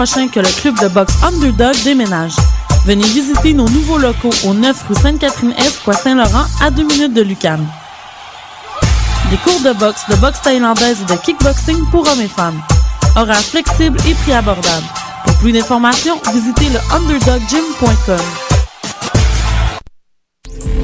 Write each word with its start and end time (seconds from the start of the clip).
prochain 0.00 0.28
que 0.28 0.40
le 0.40 0.48
club 0.62 0.80
de 0.80 0.88
boxe 0.88 1.12
Underdog 1.22 1.74
déménage. 1.84 2.32
Venez 2.86 3.04
visiter 3.04 3.52
nos 3.52 3.68
nouveaux 3.68 3.98
locaux 3.98 4.32
au 4.46 4.54
9 4.54 4.84
rue 4.88 4.94
Sainte-Catherine-Est, 4.94 5.82
Coin 5.84 5.92
Saint-Laurent, 5.92 6.46
à 6.62 6.70
2 6.70 6.84
minutes 6.84 7.12
de 7.12 7.20
Lucan. 7.20 7.58
Des 9.30 9.36
cours 9.36 9.60
de 9.60 9.78
boxe, 9.78 10.08
de 10.08 10.16
boxe 10.16 10.40
thaïlandaise 10.40 11.02
et 11.02 11.12
de 11.12 11.18
kickboxing 11.20 11.84
pour 11.90 12.08
hommes 12.08 12.22
et 12.22 12.28
femmes. 12.28 12.62
Horaires 13.14 13.44
flexibles 13.44 13.98
et 14.08 14.14
prix 14.14 14.32
abordables. 14.32 14.86
Pour 15.26 15.36
plus 15.36 15.52
d'informations, 15.52 16.18
visitez 16.32 16.70
le 16.70 16.78
underdoggym.com. 16.96 18.16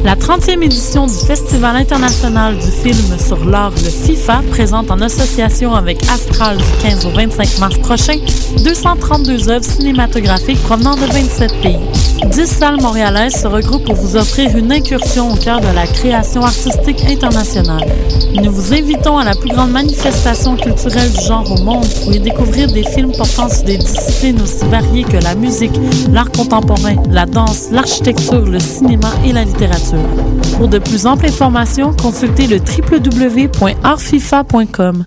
La 0.05 0.15
30e 0.15 0.63
édition 0.63 1.07
du 1.07 1.15
Festival 1.27 1.75
international 1.75 2.57
du 2.59 2.71
film 2.71 3.19
sur 3.19 3.45
l'art, 3.45 3.73
le 3.73 3.91
FIFA, 3.91 4.43
présente 4.51 4.91
en 4.91 5.01
association 5.01 5.75
avec 5.75 6.03
Astral 6.09 6.59
du 6.59 6.83
15 6.83 7.07
au 7.07 7.11
25 7.11 7.59
mars 7.59 7.79
prochain 7.79 8.19
232 8.65 9.49
œuvres 9.49 9.65
cinématographiques 9.65 10.63
provenant 10.63 10.95
de 10.95 11.07
27 11.07 11.61
pays. 11.61 11.81
10 12.25 12.47
salles 12.47 12.81
montréalaises 12.81 13.41
se 13.41 13.47
regroupent 13.47 13.85
pour 13.85 13.95
vous 13.95 14.17
offrir 14.17 14.57
une 14.57 14.73
incursion 14.73 15.33
au 15.33 15.37
cœur 15.37 15.61
de 15.61 15.69
la 15.75 15.87
création 15.87 16.43
artistique 16.43 17.05
internationale. 17.09 17.87
Nous 18.35 18.51
vous 18.51 18.75
invitons 18.75 19.19
à 19.19 19.25
la 19.25 19.35
plus 19.35 19.51
grande 19.51 19.71
manifestation 19.71 20.57
culturelle 20.57 21.11
du 21.11 21.25
genre 21.25 21.51
au 21.51 21.63
monde 21.63 21.87
pour 22.03 22.13
y 22.13 22.21
découvrir 22.21 22.71
des 22.73 22.85
films 22.85 23.13
portant 23.13 23.49
sur 23.49 23.65
des 23.65 23.79
disciplines 23.79 24.41
aussi 24.41 24.65
variées 24.67 25.05
que 25.05 25.17
la 25.19 25.35
musique, 25.35 25.79
l'art 26.13 26.31
contemporain, 26.31 26.97
la 27.11 27.27
danse, 27.27 27.71
l'architecture, 27.71 28.45
le 28.45 28.61
cinéma 28.61 29.11
et 29.25 29.33
la 29.33 29.45
littérature. 29.45 29.99
Pour 30.57 30.69
de 30.69 30.79
plus 30.79 31.07
amples 31.07 31.27
informations, 31.27 31.93
consultez 32.01 32.47
le 32.47 32.59
www.artfifa.com. 32.59 35.07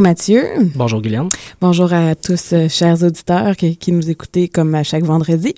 Allô 0.00 0.08
Mathieu. 0.08 0.44
Bonjour 0.76 1.02
Guylaine. 1.02 1.28
Bonjour 1.60 1.92
à 1.92 2.14
tous, 2.14 2.54
euh, 2.54 2.70
chers 2.70 3.02
auditeurs 3.02 3.54
qui, 3.54 3.76
qui 3.76 3.92
nous 3.92 4.08
écoutez 4.08 4.48
comme 4.48 4.74
à 4.74 4.82
chaque 4.82 5.04
vendredi. 5.04 5.54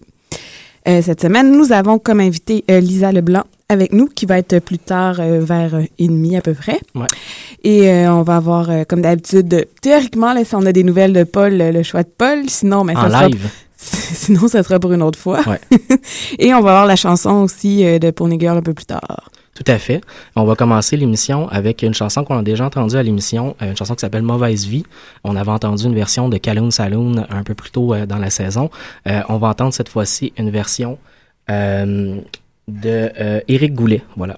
Euh, 0.89 1.01
cette 1.01 1.21
semaine, 1.23 1.57
nous 1.57 1.71
avons 1.71 2.01
comme 2.01 2.19
invité 2.19 2.65
euh, 2.69 2.81
Lisa 2.81 3.13
Leblanc 3.13 3.45
avec 3.69 3.93
nous, 3.93 4.07
qui 4.07 4.27
va 4.27 4.39
être 4.39 4.59
plus 4.59 4.81
tard 4.81 5.21
vers 5.23 5.79
et 5.97 6.09
demi 6.09 6.37
à 6.37 6.41
peu 6.41 6.55
près. 6.55 6.81
Ouais. 6.97 7.07
Et 7.63 7.89
on 8.09 8.23
va 8.23 8.37
avoir, 8.37 8.69
comme 8.89 9.01
d'habitude, 9.01 9.69
théoriquement, 9.81 10.33
là, 10.33 10.45
si 10.45 10.57
on 10.57 10.67
a 10.67 10.73
des 10.73 10.83
nouvelles 10.83 11.13
de 11.13 11.23
Paul, 11.23 11.57
le, 11.57 11.83
choix 11.85 12.03
de 12.03 12.11
Paul. 12.11 12.49
Sinon, 12.49 12.83
mais 12.83 12.97
En 12.97 13.03
ça 13.03 13.11
sera, 13.11 13.29
live. 13.29 13.49
sinon, 13.77 14.49
ça 14.49 14.63
sera 14.65 14.81
pour 14.81 14.93
une 14.93 15.03
autre 15.03 15.19
fois. 15.19 15.41
Ouais. 15.47 15.61
Et 16.39 16.53
on 16.53 16.61
va 16.61 16.71
avoir 16.71 16.87
la 16.87 16.97
chanson 16.97 17.45
aussi 17.45 17.85
de 17.99 18.11
Pony 18.11 18.39
Girl 18.41 18.59
un 18.59 18.63
peu 18.63 18.75
plus 18.75 18.87
tard. 18.87 19.31
Tout 19.63 19.71
à 19.71 19.79
fait. 19.79 20.01
On 20.35 20.45
va 20.45 20.57
commencer 20.57 20.97
l'émission 20.97 21.49
avec 21.49 21.83
une 21.83 21.95
chanson 21.95 22.25
qu'on 22.25 22.39
a 22.39 22.43
déjà 22.43 22.65
entendue 22.65 22.97
à 22.97 23.03
l'émission, 23.03 23.55
euh, 23.63 23.71
une 23.71 23.77
chanson 23.77 23.95
qui 23.95 24.01
s'appelle 24.01 24.23
Mauvaise 24.23 24.67
Vie. 24.67 24.85
On 25.23 25.37
avait 25.37 25.51
entendu 25.51 25.85
une 25.85 25.95
version 25.95 26.29
de 26.29 26.37
Calhoun 26.37 26.73
Saloon 26.73 27.27
un 27.29 27.45
peu 27.45 27.55
plus 27.55 27.71
tôt 27.71 27.95
euh, 27.95 28.07
dans 28.07 28.19
la 28.19 28.31
saison. 28.31 28.71
Euh, 29.07 29.21
on 29.29 29.39
va 29.39 29.49
entendre 29.49 29.73
cette 29.73 29.89
fois-ci 29.89 30.33
une 30.37 30.51
version 30.51 30.99
de 31.49 32.23
euh, 32.69 33.41
Éric 33.47 33.75
Goulet. 33.75 34.03
Voilà. 34.17 34.37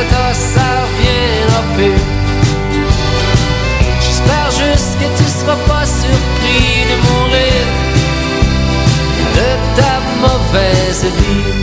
Que 0.00 0.10
t'as 0.10 0.34
ça 0.34 0.68
reviendra 0.84 1.62
plus 1.76 2.00
J'espère 4.00 4.50
juste 4.50 4.98
que 5.00 5.08
tu 5.18 5.24
seras 5.28 5.56
pas 5.68 5.86
surpris 5.86 6.84
de 6.90 6.96
mourir 7.08 7.62
de 9.36 9.50
ta 9.76 9.94
mauvaise 10.22 11.04
vie 11.18 11.59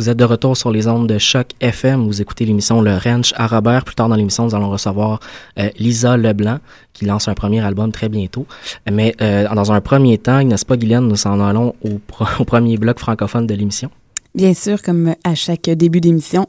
Vous 0.00 0.08
êtes 0.08 0.16
de 0.16 0.24
retour 0.24 0.56
sur 0.56 0.70
les 0.70 0.88
ondes 0.88 1.06
de 1.06 1.18
Choc 1.18 1.48
FM. 1.60 2.06
Vous 2.06 2.22
écoutez 2.22 2.46
l'émission 2.46 2.80
Le 2.80 2.96
Ranch 2.96 3.34
à 3.36 3.46
Robert. 3.46 3.84
Plus 3.84 3.94
tard 3.94 4.08
dans 4.08 4.16
l'émission, 4.16 4.46
nous 4.46 4.54
allons 4.54 4.70
recevoir 4.70 5.20
euh, 5.58 5.68
Lisa 5.78 6.16
Leblanc, 6.16 6.56
qui 6.94 7.04
lance 7.04 7.28
un 7.28 7.34
premier 7.34 7.60
album 7.60 7.92
très 7.92 8.08
bientôt. 8.08 8.46
Mais 8.90 9.14
euh, 9.20 9.46
dans 9.54 9.72
un 9.72 9.82
premier 9.82 10.16
temps, 10.16 10.42
n'est-ce 10.42 10.64
pas, 10.64 10.78
Guylaine, 10.78 11.06
nous 11.06 11.16
s'en 11.16 11.38
allons 11.38 11.74
au, 11.84 12.44
premier 12.46 12.78
bloc 12.78 12.98
francophone 12.98 13.46
de 13.46 13.52
l'émission? 13.52 13.90
Bien 14.34 14.54
sûr, 14.54 14.80
comme 14.80 15.14
à 15.22 15.34
chaque 15.34 15.68
début 15.68 16.00
d'émission, 16.00 16.46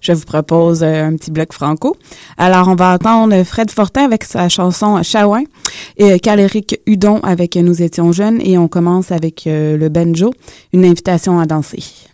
je 0.00 0.12
vous 0.12 0.24
propose 0.24 0.82
euh, 0.82 1.04
un 1.04 1.14
petit 1.14 1.30
bloc 1.30 1.52
franco. 1.52 1.96
Alors, 2.36 2.66
on 2.66 2.74
va 2.74 2.94
entendre 2.94 3.44
Fred 3.44 3.70
Fortin 3.70 4.06
avec 4.06 4.24
sa 4.24 4.48
chanson 4.48 5.00
Chawin 5.04 5.44
et 5.98 6.18
Caléric 6.18 6.80
Hudon 6.84 7.20
avec 7.20 7.54
Nous 7.54 7.80
étions 7.80 8.10
jeunes 8.10 8.40
et 8.40 8.58
on 8.58 8.66
commence 8.66 9.12
avec 9.12 9.44
le 9.46 9.88
banjo, 9.88 10.32
une 10.72 10.84
invitation 10.84 11.38
à 11.38 11.46
danser. 11.46 12.07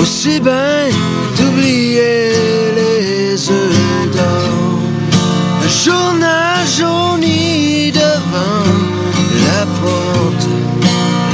Aussi 0.00 0.40
bien 0.40 0.88
d'oublier 1.36 2.32
les 2.74 3.50
œufs 3.50 4.10
d'or. 4.12 4.78
Le 5.62 5.68
journal 5.68 6.66
jauni 6.66 7.92
devant 7.92 8.66
la 9.46 9.66
porte. 9.80 10.48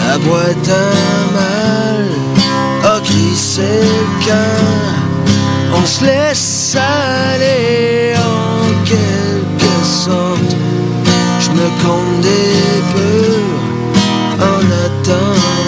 La 0.07 0.19
boîte 0.19 0.69
à 0.69 0.91
mal 1.39 2.09
a 2.85 3.01
crissé 3.01 3.81
le. 4.27 4.95
On 5.75 5.87
se 5.87 6.05
laisse 6.05 6.77
aller 6.77 8.15
en 8.17 8.85
quelque 8.85 9.75
sorte. 9.85 10.57
Je 11.41 11.51
me 11.51 11.69
compte 11.83 12.21
des 12.21 12.83
peurs 12.93 14.49
en 14.51 14.65
attendant. 14.87 15.64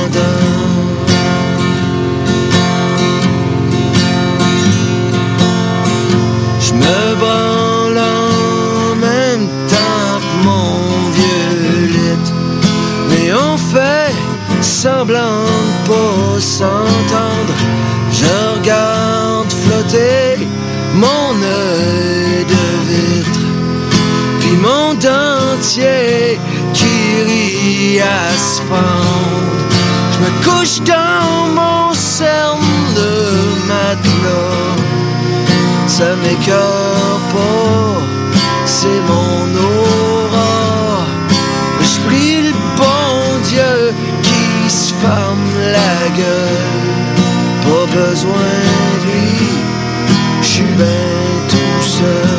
S'entendre. 16.59 17.55
Je 18.19 18.33
regarde 18.55 19.53
flotter 19.63 20.47
mon 20.95 21.31
œil 21.43 22.45
de 22.55 22.67
vitre, 22.91 23.47
puis 24.41 24.57
mon 24.69 24.89
dentier 24.95 26.39
qui 26.73 26.97
rit 27.29 28.01
à 28.01 28.29
se 28.49 28.61
fendre. 28.71 29.57
Je 30.13 30.19
me 30.25 30.31
couche 30.47 30.79
dans 30.95 31.37
mon 31.61 31.93
cerne 31.93 32.75
de 33.01 33.13
matelas, 33.71 34.77
ça 35.87 36.09
m'écœure 36.23 37.21
pas, 37.35 38.01
c'est 38.65 39.01
mon 39.11 39.41
aura. 39.69 40.06
La 45.73 46.09
gueule. 46.17 46.65
Pas 47.63 47.87
besoin 47.95 48.53
de 49.01 49.07
lui, 49.07 49.31
je 50.43 50.47
suis 50.47 50.73
bien 50.77 51.05
tout 51.49 51.83
seul. 51.83 52.36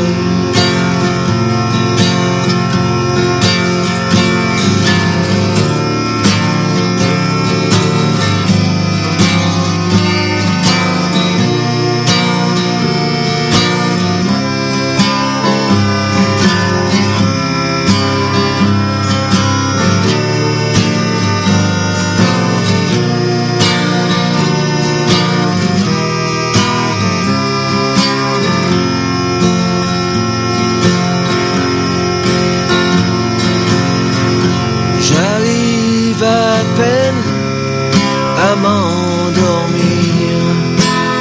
M'endormir. 38.64 40.38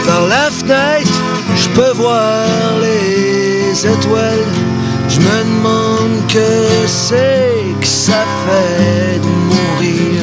Par 0.07 0.23
la 0.27 0.51
fenêtre, 0.51 1.19
je 1.55 1.69
peux 1.71 1.93
voir 1.93 2.47
les 2.81 3.87
étoiles. 3.87 4.49
Je 5.09 5.21
me 5.21 5.39
demande 5.45 6.27
que 6.29 6.87
c'est 6.87 7.65
que 7.81 7.87
ça 7.87 8.25
fait 8.45 9.19
de 9.19 9.31
mourir. 9.51 10.23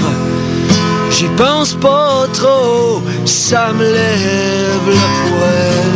J'y 1.10 1.28
pense 1.38 1.74
pas 1.74 2.28
trop, 2.34 3.02
ça 3.26 3.72
me 3.74 3.84
lève 3.84 4.88
le 4.88 5.08
poil. 5.24 5.94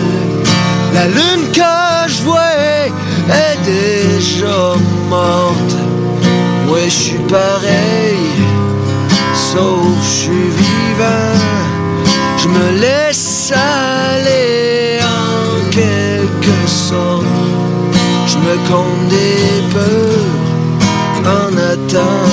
La 0.94 1.08
lune 1.08 1.52
que 1.52 2.10
je 2.14 2.22
vois 2.24 2.56
est 3.30 3.58
déjà 3.66 4.76
morte. 5.10 5.76
Moi 6.68 6.80
je 6.86 6.90
suis 6.90 7.24
pareil, 7.28 8.32
sauf 9.34 9.98
je 10.02 10.10
suis 10.24 10.52
Je 11.00 12.48
me 12.48 12.80
laisse 12.80 13.52
aller 13.52 15.00
en 15.02 15.70
quelque 15.70 16.68
sorte. 16.68 17.26
Je 18.26 18.38
me 18.38 18.56
peurs 19.74 20.48
en 21.26 21.56
attendant. 21.58 22.27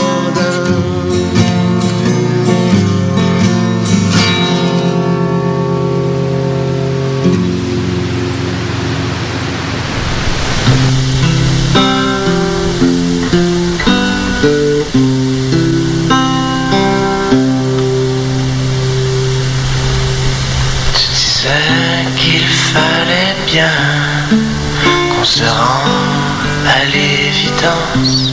À 26.75 26.85
l'évidence, 26.85 28.33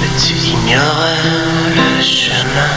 mais 0.00 0.12
tu 0.22 0.34
ignorais 0.34 1.22
le 1.78 2.02
chemin 2.02 2.76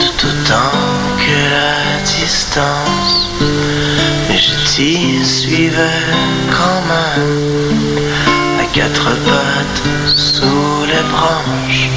tout 0.00 0.26
autant 0.28 0.78
que 1.22 1.38
la 1.56 2.02
distance. 2.04 3.30
Mais 4.28 4.38
je 4.38 4.54
t'y 4.68 5.24
suivais 5.24 6.04
quand 6.56 6.82
même 6.92 8.60
à 8.60 8.64
quatre 8.72 9.10
pattes 9.28 9.82
sous 10.16 10.84
les 10.90 11.04
branches. 11.14 11.88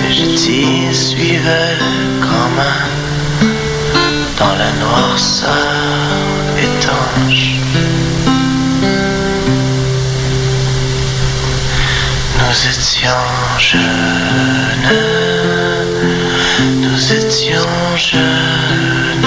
Mais 0.00 0.12
je 0.12 0.26
t'y 0.40 0.94
suivais 0.94 1.78
quand 2.20 2.50
même 2.60 3.52
dans 4.38 4.54
la 4.62 4.70
noirceur 4.82 6.31
Nous 12.52 12.68
étions 12.68 13.08
jeunes, 13.58 13.80
nous 16.82 17.12
étions 17.14 17.96
jeunes, 17.96 19.26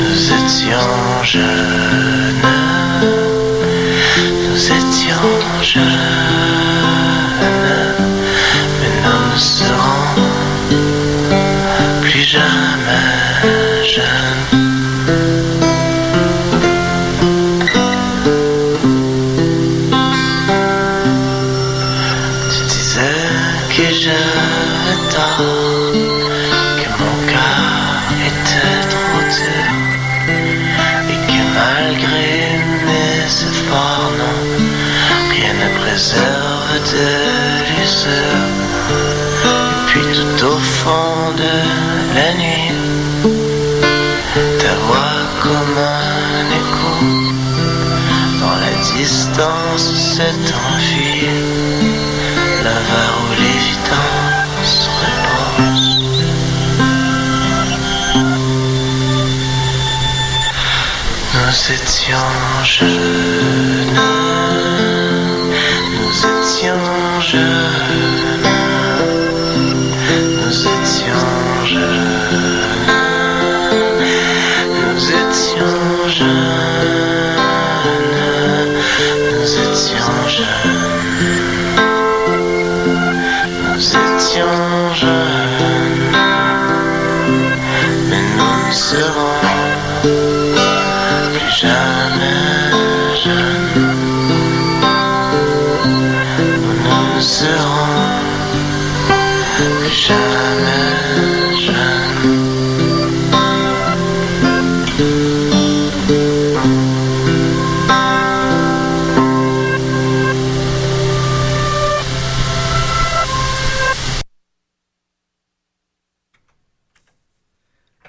nous 0.00 0.32
étions 0.32 1.22
jeunes, 1.22 2.42
nous 4.50 4.64
étions 4.72 5.62
jeunes, 5.62 6.27
étions 61.70 62.64
jeunes, 62.64 64.27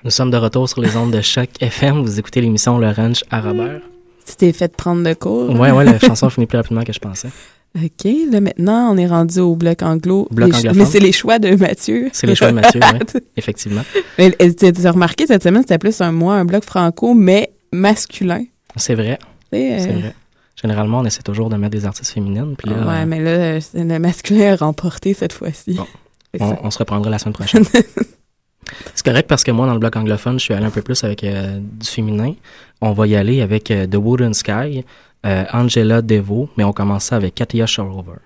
Nous 0.06 0.12
sommes 0.12 0.32
de 0.32 0.38
retour 0.38 0.70
sur 0.70 0.80
les 0.80 0.96
ondes 0.96 1.12
de 1.12 1.20
Choc 1.20 1.50
FM. 1.60 2.04
Vous 2.04 2.20
écoutez 2.20 2.40
l'émission 2.40 2.78
Le 2.78 2.90
Ranch 2.90 3.26
à 3.32 3.42
Robert. 3.42 3.82
Tu 4.26 4.36
t'es 4.36 4.54
fait 4.54 4.74
prendre 4.74 5.04
de 5.04 5.14
cours. 5.14 5.50
Ouais, 5.50 5.72
ouais, 5.72 5.84
la 5.84 6.00
chanson 6.00 6.30
finit 6.30 6.46
plus 6.46 6.58
rapidement 6.58 6.84
que 6.84 6.94
je 6.94 7.00
pensais. 7.00 7.28
OK, 7.76 8.10
là 8.32 8.40
maintenant, 8.40 8.94
on 8.94 8.98
est 8.98 9.08
rendu 9.08 9.40
au 9.42 9.56
bloc 9.58 9.84
anglo. 9.84 10.30
Bloc. 10.32 10.52
Mais 10.74 10.86
c'est 10.86 11.02
les 11.02 11.12
choix 11.12 11.38
de 11.38 11.54
Mathieu. 11.56 12.10
C'est 12.14 12.28
les 12.28 12.36
choix 12.36 12.48
de 12.48 12.54
Mathieu, 12.54 12.80
oui, 12.82 13.22
effectivement. 13.38 13.82
Mais 14.18 14.34
euh, 14.42 14.54
tu 14.58 14.88
as 14.88 14.92
remarqué, 14.92 15.28
cette 15.28 15.44
semaine, 15.44 15.64
c'était 15.64 15.78
plus 15.78 16.00
un 16.00 16.14
mois, 16.14 16.36
un 16.36 16.46
bloc 16.46 16.64
franco, 16.64 17.14
mais 17.14 17.52
masculin. 17.74 18.46
C'est 18.78 18.96
vrai, 18.96 19.20
c'est 19.52 19.82
euh, 19.82 20.00
vrai. 20.00 20.16
Généralement, 20.62 21.00
on 21.00 21.06
essaie 21.06 21.24
toujours 21.24 21.50
de 21.50 21.58
mettre 21.58 21.72
des 21.72 21.86
artistes 21.86 22.12
féminines. 22.14 22.56
Puis 22.58 22.70
là, 22.70 22.88
Ouais, 22.88 23.06
mais 23.06 23.20
là, 23.20 23.32
euh, 23.32 23.60
le 23.76 23.98
masculin 24.00 24.54
a 24.54 24.56
remporté 24.56 25.14
cette 25.14 25.34
fois-ci. 25.34 25.74
Bon. 25.74 25.88
On 26.64 26.72
se 26.72 26.78
reprendra 26.78 27.10
la 27.10 27.20
semaine 27.20 27.34
prochaine. 27.34 27.66
C'est 28.94 29.06
correct 29.06 29.28
parce 29.28 29.44
que 29.44 29.52
moi, 29.52 29.66
dans 29.66 29.74
le 29.74 29.80
bloc 29.80 29.96
anglophone, 29.96 30.40
je 30.40 30.46
suis 30.46 30.54
allé 30.54 30.66
un 30.66 30.72
peu 30.72 30.82
plus 30.82 31.04
avec 31.04 31.24
euh, 31.24 31.60
du 31.60 31.88
féminin. 31.88 32.34
On 32.82 32.94
va 32.94 33.08
y 33.08 33.16
aller 33.16 33.42
avec 33.42 33.72
euh, 33.72 33.88
The 33.88 33.96
Wooden 33.96 34.34
Sky, 34.34 34.86
euh, 35.26 35.46
Angela 35.52 36.02
Devo, 36.02 36.50
mais 36.58 36.64
on 36.64 36.74
commence 36.74 37.06
ça 37.06 37.16
avec 37.16 37.36
Katia 37.36 37.66
Shorover. 37.66 38.20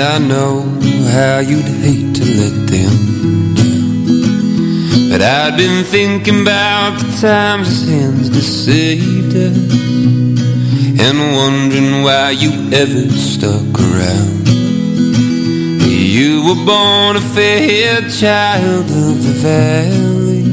And 0.00 0.08
I 0.08 0.28
know 0.28 0.62
how 1.10 1.40
you'd 1.40 1.68
hate 1.84 2.14
to 2.14 2.24
let 2.24 2.54
them 2.70 3.54
down. 3.54 5.10
But 5.10 5.20
I'd 5.20 5.58
been 5.58 5.84
thinking 5.84 6.40
about 6.40 6.98
the 7.00 7.20
times 7.20 7.68
his 7.68 7.86
hands 7.90 8.30
deceived 8.30 9.36
us. 9.36 9.58
And 11.04 11.18
wondering 11.36 12.02
why 12.02 12.30
you 12.30 12.70
ever 12.72 13.10
stuck 13.10 13.78
around. 13.78 14.48
You 16.16 16.46
were 16.46 16.64
born 16.64 17.16
a 17.16 17.20
fair 17.34 18.00
child 18.08 18.86
of 18.86 19.22
the 19.22 19.34
valley. 19.44 20.48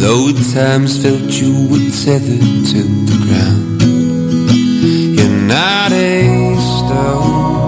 Though 0.00 0.30
at 0.30 0.38
times 0.52 1.00
felt 1.00 1.30
you 1.40 1.68
were 1.70 1.90
tethered 2.04 2.66
to 2.72 2.82
the 3.06 3.18
ground. 3.24 3.82
You're 5.16 5.46
not 5.46 5.92
a 5.92 6.56
stone. 6.58 7.61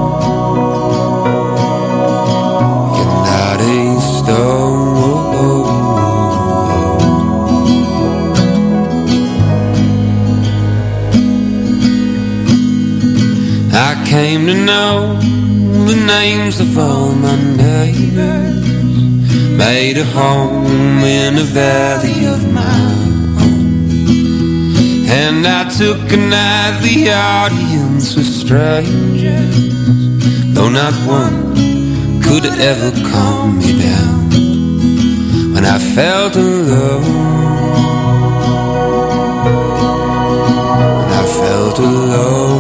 To 14.45 14.53
know 14.53 15.17
the 15.87 15.97
names 16.07 16.61
of 16.61 16.77
all 16.77 17.13
my 17.13 17.35
neighbors. 17.35 18.67
Made 19.57 19.97
a 19.97 20.05
home 20.05 21.03
in 21.03 21.37
the 21.37 21.45
valley 21.45 22.27
of 22.27 22.53
my 22.53 22.85
own. 23.41 25.07
And 25.09 25.47
I 25.47 25.67
took 25.71 26.13
a 26.13 26.17
nightly 26.19 27.11
audience 27.11 28.15
with 28.17 28.27
strangers. 28.27 29.57
Though 30.55 30.69
not 30.69 30.93
one 31.09 31.55
could 32.23 32.45
ever 32.45 32.91
calm 33.11 33.59
me 33.61 33.73
down. 33.81 34.29
When 35.55 35.65
I 35.65 35.79
felt 35.97 36.37
alone. 36.37 37.03
When 40.99 41.11
I 41.23 41.25
felt 41.41 41.79
alone. 41.79 42.54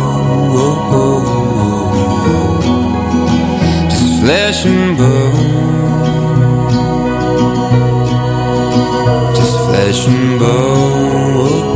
Flesh 4.54 4.66
and 4.66 4.98
bone. 4.98 5.34
Just 9.34 9.56
flesh 9.66 10.08
and 10.08 10.38
bone. 10.38 11.73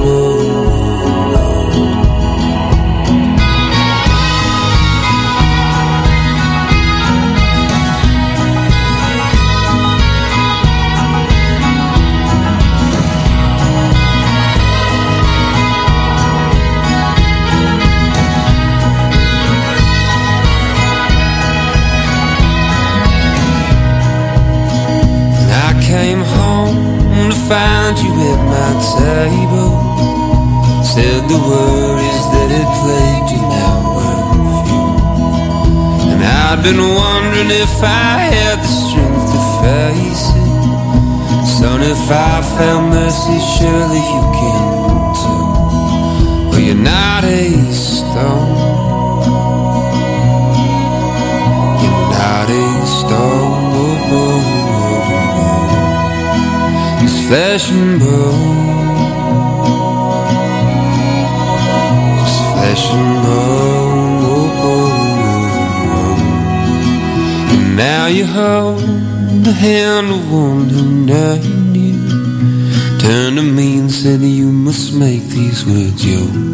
Said 30.98 31.28
the 31.28 31.38
worries 31.38 32.24
that 32.34 32.48
had 32.58 32.70
plagued 32.82 33.30
you 33.30 33.42
now 33.54 33.78
were 33.94 34.18
few. 34.66 34.90
And 36.10 36.20
I'd 36.26 36.60
been 36.66 36.82
wondering 36.82 37.50
if 37.54 37.74
I 37.84 38.26
had 38.34 38.58
the 38.58 38.72
strength 38.82 39.26
to 39.30 39.40
face 39.62 40.26
it. 40.42 41.46
Son, 41.54 41.80
if 41.82 42.04
I 42.10 42.42
found 42.58 42.90
mercy, 42.90 43.38
surely 43.54 44.02
you 44.12 44.24
can 44.38 44.64
too. 45.22 45.46
Well, 46.50 46.62
you're 46.66 46.84
not 46.96 47.22
a 47.22 47.46
stone. 47.70 48.58
You're 51.80 52.02
not 52.18 52.48
a 52.50 52.86
stone. 52.98 53.46
It's 57.04 57.18
flesh 57.28 57.70
and 57.70 58.00
bone. 58.00 58.77
Flesh 62.58 62.84
and 62.90 63.22
bone. 63.24 64.48
And 67.52 67.76
now 67.76 68.06
you 68.06 68.26
hold 68.26 68.80
the 69.44 69.52
hand 69.52 70.08
of 70.16 70.32
one 70.32 70.68
who 70.68 70.82
named 71.06 71.76
you. 71.76 71.98
Turned 72.98 73.36
to 73.36 73.42
me 73.42 73.78
and 73.78 73.90
said 73.90 74.20
you 74.20 74.50
must 74.50 74.92
make 74.94 75.24
these 75.36 75.64
words 75.64 76.04
your 76.04 76.47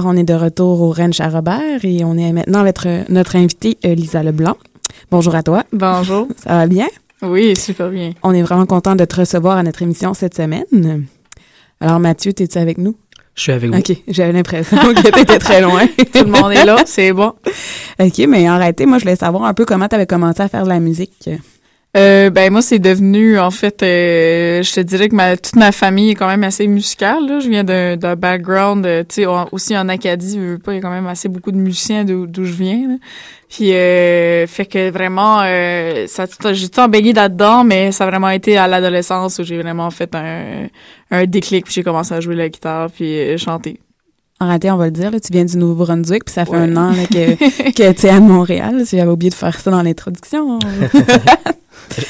Alors, 0.00 0.14
on 0.14 0.16
est 0.16 0.24
de 0.24 0.32
retour 0.32 0.80
au 0.80 0.92
Ranch 0.92 1.20
à 1.20 1.28
Robert 1.28 1.84
et 1.84 2.04
on 2.06 2.16
est 2.16 2.32
maintenant 2.32 2.60
avec 2.60 2.82
notre, 2.82 3.12
notre 3.12 3.36
invitée 3.36 3.76
euh, 3.84 3.94
Lisa 3.94 4.22
Leblanc. 4.22 4.56
Bonjour 5.10 5.34
à 5.34 5.42
toi. 5.42 5.64
Bonjour. 5.74 6.26
Ça 6.38 6.54
va 6.56 6.66
bien? 6.66 6.86
Oui, 7.20 7.54
super 7.54 7.90
bien. 7.90 8.12
On 8.22 8.32
est 8.32 8.40
vraiment 8.40 8.64
content 8.64 8.96
de 8.96 9.04
te 9.04 9.16
recevoir 9.16 9.58
à 9.58 9.62
notre 9.62 9.82
émission 9.82 10.14
cette 10.14 10.34
semaine. 10.34 11.04
Alors, 11.82 12.00
Mathieu, 12.00 12.32
es-tu 12.34 12.56
avec 12.56 12.78
nous? 12.78 12.96
Je 13.34 13.42
suis 13.42 13.52
avec 13.52 13.70
vous. 13.70 13.76
OK, 13.76 13.94
j'avais 14.08 14.32
l'impression 14.32 14.78
que 14.94 15.02
tu 15.02 15.20
étais 15.20 15.38
très 15.38 15.60
loin. 15.60 15.86
Tout 15.86 16.24
le 16.24 16.30
monde 16.30 16.52
est 16.52 16.64
là, 16.64 16.76
c'est 16.86 17.12
bon. 17.12 17.34
OK, 18.00 18.18
mais 18.26 18.48
arrêtez, 18.48 18.86
moi, 18.86 18.96
je 18.96 19.04
voulais 19.04 19.16
savoir 19.16 19.44
un 19.44 19.52
peu 19.52 19.66
comment 19.66 19.86
tu 19.86 19.96
avais 19.96 20.06
commencé 20.06 20.40
à 20.40 20.48
faire 20.48 20.64
de 20.64 20.70
la 20.70 20.80
musique. 20.80 21.28
Euh, 21.96 22.30
ben 22.30 22.52
moi 22.52 22.62
c'est 22.62 22.78
devenu 22.78 23.36
en 23.40 23.50
fait 23.50 23.82
euh, 23.82 24.62
je 24.62 24.72
te 24.74 24.78
dirais 24.78 25.08
que 25.08 25.16
ma 25.16 25.36
toute 25.36 25.56
ma 25.56 25.72
famille 25.72 26.10
est 26.10 26.14
quand 26.14 26.28
même 26.28 26.44
assez 26.44 26.68
musicale 26.68 27.26
là. 27.26 27.40
je 27.40 27.48
viens 27.48 27.64
d'un 27.64 27.96
d'un 27.96 28.14
background 28.14 28.86
euh, 28.86 29.00
tu 29.02 29.22
sais 29.22 29.26
en- 29.26 29.48
aussi 29.50 29.76
en 29.76 29.88
Acadie 29.88 30.36
je 30.36 30.40
veux 30.52 30.58
pas 30.58 30.72
il 30.72 30.76
y 30.76 30.78
a 30.78 30.82
quand 30.82 30.90
même 30.92 31.08
assez 31.08 31.28
beaucoup 31.28 31.50
de 31.50 31.56
musiciens 31.56 32.04
d'où 32.04 32.28
d'où 32.28 32.44
je 32.44 32.52
viens 32.52 32.86
là. 32.90 32.94
puis 33.48 33.72
euh, 33.74 34.46
fait 34.46 34.66
que 34.66 34.88
vraiment 34.92 35.40
euh, 35.42 36.06
ça 36.06 36.26
j'ai 36.52 36.68
tout 36.68 36.86
baigné 36.86 37.12
là-dedans 37.12 37.64
mais 37.64 37.90
ça 37.90 38.04
a 38.04 38.06
vraiment 38.06 38.30
été 38.30 38.56
à 38.56 38.68
l'adolescence 38.68 39.40
où 39.40 39.42
j'ai 39.42 39.60
vraiment 39.60 39.90
fait 39.90 40.14
un 40.14 40.68
un 41.10 41.24
déclic 41.26 41.64
puis 41.64 41.74
j'ai 41.74 41.82
commencé 41.82 42.14
à 42.14 42.20
jouer 42.20 42.36
la 42.36 42.48
guitare 42.48 42.88
puis 42.92 43.36
chanter 43.36 43.80
Arrêtez, 44.42 44.70
on 44.70 44.78
va 44.78 44.86
le 44.86 44.90
dire, 44.90 45.10
là, 45.10 45.20
tu 45.20 45.30
viens 45.34 45.44
du 45.44 45.58
Nouveau-Brunswick, 45.58 46.24
puis 46.24 46.32
ça 46.32 46.46
fait 46.46 46.52
Ouais. 46.52 46.56
un 46.60 46.74
an 46.78 46.92
là, 46.92 47.04
que, 47.04 47.70
que 47.72 47.92
tu 47.92 48.06
es 48.06 48.08
à 48.08 48.20
Montréal. 48.20 48.84
J'avais 48.90 49.10
oublié 49.10 49.28
de 49.28 49.34
faire 49.34 49.60
ça 49.60 49.70
dans 49.70 49.82
l'introduction. 49.82 50.58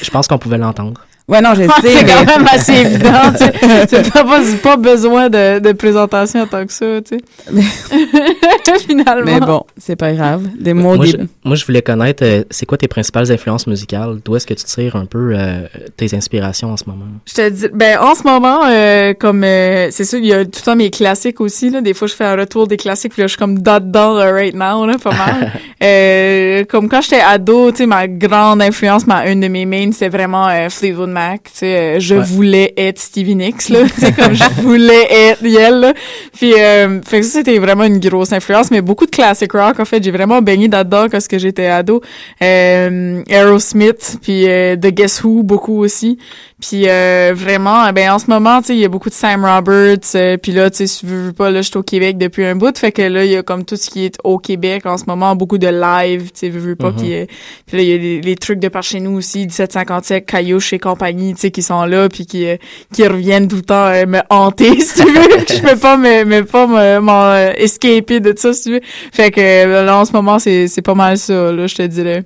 Je 0.02 0.10
pense 0.10 0.28
qu'on 0.28 0.38
pouvait 0.38 0.58
l'entendre. 0.58 1.06
Ouais, 1.28 1.40
non, 1.40 1.54
je 1.54 1.62
sais. 1.62 1.68
c'est 1.83 2.04
mais- 2.04 2.12
quand 2.12 2.24
même 2.24 2.46
assez 2.52 2.72
évident, 2.72 3.33
tu 3.33 3.38
sais. 3.38 3.87
C'est 3.88 4.12
pas, 4.12 4.24
pas, 4.62 4.76
besoin 4.76 5.28
de, 5.28 5.59
de 5.59 5.72
présentation 5.72 6.40
en 6.40 6.46
tant 6.46 6.64
que 6.66 6.72
ça, 6.72 6.87
tu 7.02 7.18
sais. 7.18 8.80
Finalement. 8.87 9.22
Mais 9.24 9.40
bon, 9.40 9.64
c'est 9.76 9.96
pas 9.96 10.12
grave. 10.12 10.46
Des 10.59 10.74
mots, 10.74 10.96
moi, 10.96 11.04
des... 11.04 11.11
je, 11.12 11.16
moi, 11.44 11.56
je 11.56 11.64
voulais 11.66 11.83
connaître, 11.83 12.24
euh, 12.24 12.44
c'est 12.50 12.66
quoi 12.66 12.78
tes 12.78 12.88
principales 12.88 13.30
influences 13.30 13.66
musicales? 13.66 14.18
D'où 14.24 14.37
est-ce 14.37 14.46
que 14.46 14.54
tu 14.54 14.64
tires 14.64 14.96
un 14.96 15.06
peu 15.06 15.33
euh, 15.35 15.66
tes 15.96 16.14
inspirations 16.14 16.70
en 16.72 16.76
ce 16.76 16.85
moment? 16.87 17.04
Je 17.26 17.35
te 17.35 17.48
dis, 17.48 17.66
ben 17.72 17.98
en 17.98 18.14
ce 18.14 18.22
moment, 18.22 18.61
euh, 18.66 19.12
comme 19.14 19.42
euh, 19.44 19.88
c'est 19.90 20.04
sûr, 20.04 20.18
il 20.18 20.26
y 20.26 20.33
a 20.33 20.44
tout 20.44 20.50
le 20.56 20.64
temps 20.64 20.76
mes 20.76 20.90
classiques 20.90 21.40
aussi. 21.40 21.70
Là, 21.70 21.80
des 21.80 21.94
fois, 21.94 22.06
je 22.09 22.14
fais 22.14 22.24
un 22.24 22.37
retour 22.37 22.66
des 22.66 22.76
classiques, 22.76 23.12
puis 23.12 23.22
là, 23.22 23.26
je 23.26 23.33
suis 23.33 23.38
comme 23.38 23.59
dedans 23.59 24.16
euh, 24.16 24.33
right 24.33 24.54
now, 24.54 24.87
là, 24.87 24.96
pas 25.02 25.11
mal. 25.11 25.52
euh, 25.83 26.64
comme 26.66 26.88
quand 26.88 27.00
j'étais 27.00 27.20
ado, 27.20 27.70
tu 27.70 27.78
sais, 27.78 27.87
ma 27.87 28.06
grande 28.09 28.62
influence, 28.62 29.06
ma 29.06 29.26
une 29.28 29.40
de 29.40 29.48
mes 29.48 29.66
mains, 29.66 29.90
c'était 29.92 30.09
vraiment 30.09 30.48
euh, 30.48 30.68
Fleetwood 30.68 31.09
Mac. 31.11 31.19
Tu 31.44 31.50
sais, 31.54 31.76
euh, 31.78 32.00
je 32.00 32.14
Ouais. 32.16 32.22
voulais 32.24 32.74
être 32.76 32.98
Stevie 32.98 33.35
Nicks, 33.37 33.68
là, 33.68 33.80
tu 33.94 34.00
sais, 34.00 34.12
comme 34.12 34.35
je 34.35 34.62
voulais 34.62 35.06
être 35.11 35.42
Yel. 35.42 35.74
Là. 35.80 35.94
Puis, 36.37 36.54
euh, 36.54 37.00
fait 37.02 37.20
que 37.20 37.26
ça, 37.26 37.38
c'était 37.38 37.59
vraiment 37.59 37.85
une 37.85 37.98
grosse 38.00 38.33
influence, 38.33 38.70
mais 38.70 38.80
beaucoup 38.80 39.06
de 39.06 39.11
classic 39.11 39.52
rock. 39.52 39.80
En 39.80 39.85
fait, 39.85 40.02
j'ai 40.02 40.11
vraiment 40.11 40.40
baigné 40.42 40.68
là-dedans 40.68 41.06
quand 41.11 41.18
j'étais 41.38 41.66
ado. 41.66 42.00
Euh, 42.42 43.22
Aerosmith, 43.28 44.18
puis 44.22 44.48
euh, 44.48 44.76
The 44.76 44.88
Guess 44.88 45.22
Who, 45.24 45.42
beaucoup 45.42 45.78
aussi. 45.78 46.18
Puis 46.60 46.88
euh, 46.88 47.32
vraiment, 47.34 47.90
ben 47.92 48.10
en 48.10 48.18
ce 48.18 48.26
moment, 48.28 48.60
tu 48.60 48.66
sais, 48.66 48.74
il 48.74 48.80
y 48.80 48.84
a 48.84 48.88
beaucoup 48.88 49.08
de 49.08 49.14
Sam 49.14 49.44
Roberts. 49.44 50.14
euh, 50.14 50.36
puis 50.36 50.52
là, 50.52 50.68
tu 50.70 50.78
sais, 50.78 50.86
si 50.86 51.00
tu 51.00 51.06
veux 51.06 51.32
pas, 51.32 51.50
là, 51.50 51.62
je 51.62 51.68
suis 51.68 51.78
au 51.78 51.82
Québec 51.82 52.18
depuis 52.18 52.44
un 52.44 52.54
bout. 52.54 52.76
Fait 52.76 52.92
que 52.92 53.00
là, 53.00 53.24
il 53.24 53.30
y 53.30 53.36
a 53.36 53.42
comme 53.42 53.64
tout 53.64 53.76
ce 53.76 53.88
qui 53.88 54.04
est 54.04 54.18
au 54.24 54.38
Québec 54.38 54.84
en 54.84 54.98
ce 54.98 55.04
moment, 55.06 55.34
beaucoup 55.34 55.56
de 55.56 55.68
live, 55.68 56.24
tu 56.32 56.40
sais, 56.40 56.48
veux, 56.50 56.60
veux 56.60 56.76
pas. 56.76 56.90
Mhm. 56.90 56.96
Puis, 56.96 57.26
puis 57.66 57.76
là, 57.76 57.82
il 57.82 57.88
y 57.88 57.94
a 57.94 57.96
les, 57.96 58.20
les 58.20 58.36
trucs 58.36 58.58
de 58.58 58.68
par 58.68 58.82
chez 58.82 59.00
nous 59.00 59.12
aussi, 59.16 59.38
1757, 59.40 60.26
Caillouche 60.26 60.72
et 60.74 60.78
compagnie, 60.78 61.34
tu 61.34 61.40
sais, 61.40 61.50
qui 61.50 61.62
sont 61.62 61.84
là, 61.86 62.08
puis 62.10 62.26
qui 62.26 62.46
euh, 62.46 62.56
qui 62.92 63.06
reviennent 63.06 63.48
tout 63.48 63.56
le 63.56 63.62
temps 63.62 63.86
euh, 63.86 64.04
me 64.06 64.20
hanter, 64.28 64.78
si 64.80 65.02
tu 65.02 65.10
veux. 65.10 65.30
je 65.48 65.62
peux 65.62 65.78
pas 65.78 65.96
me, 65.96 66.24
me 66.24 66.44
pas 66.44 66.66
me, 66.66 67.00
m'en 67.00 67.34
escaper 67.56 68.20
de 68.20 68.34
ça, 68.36 68.52
si 68.52 68.64
tu 68.64 68.72
veux. 68.72 68.80
Fait 69.12 69.30
que 69.30 69.84
là, 69.84 69.98
en 69.98 70.04
ce 70.04 70.12
moment, 70.12 70.38
c'est 70.38 70.68
c'est 70.68 70.82
pas 70.82 70.94
mal 70.94 71.16
ça, 71.16 71.52
là, 71.52 71.66
je 71.66 71.74
te 71.74 71.82
dirais. 71.82 72.24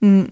Mm. 0.00 0.24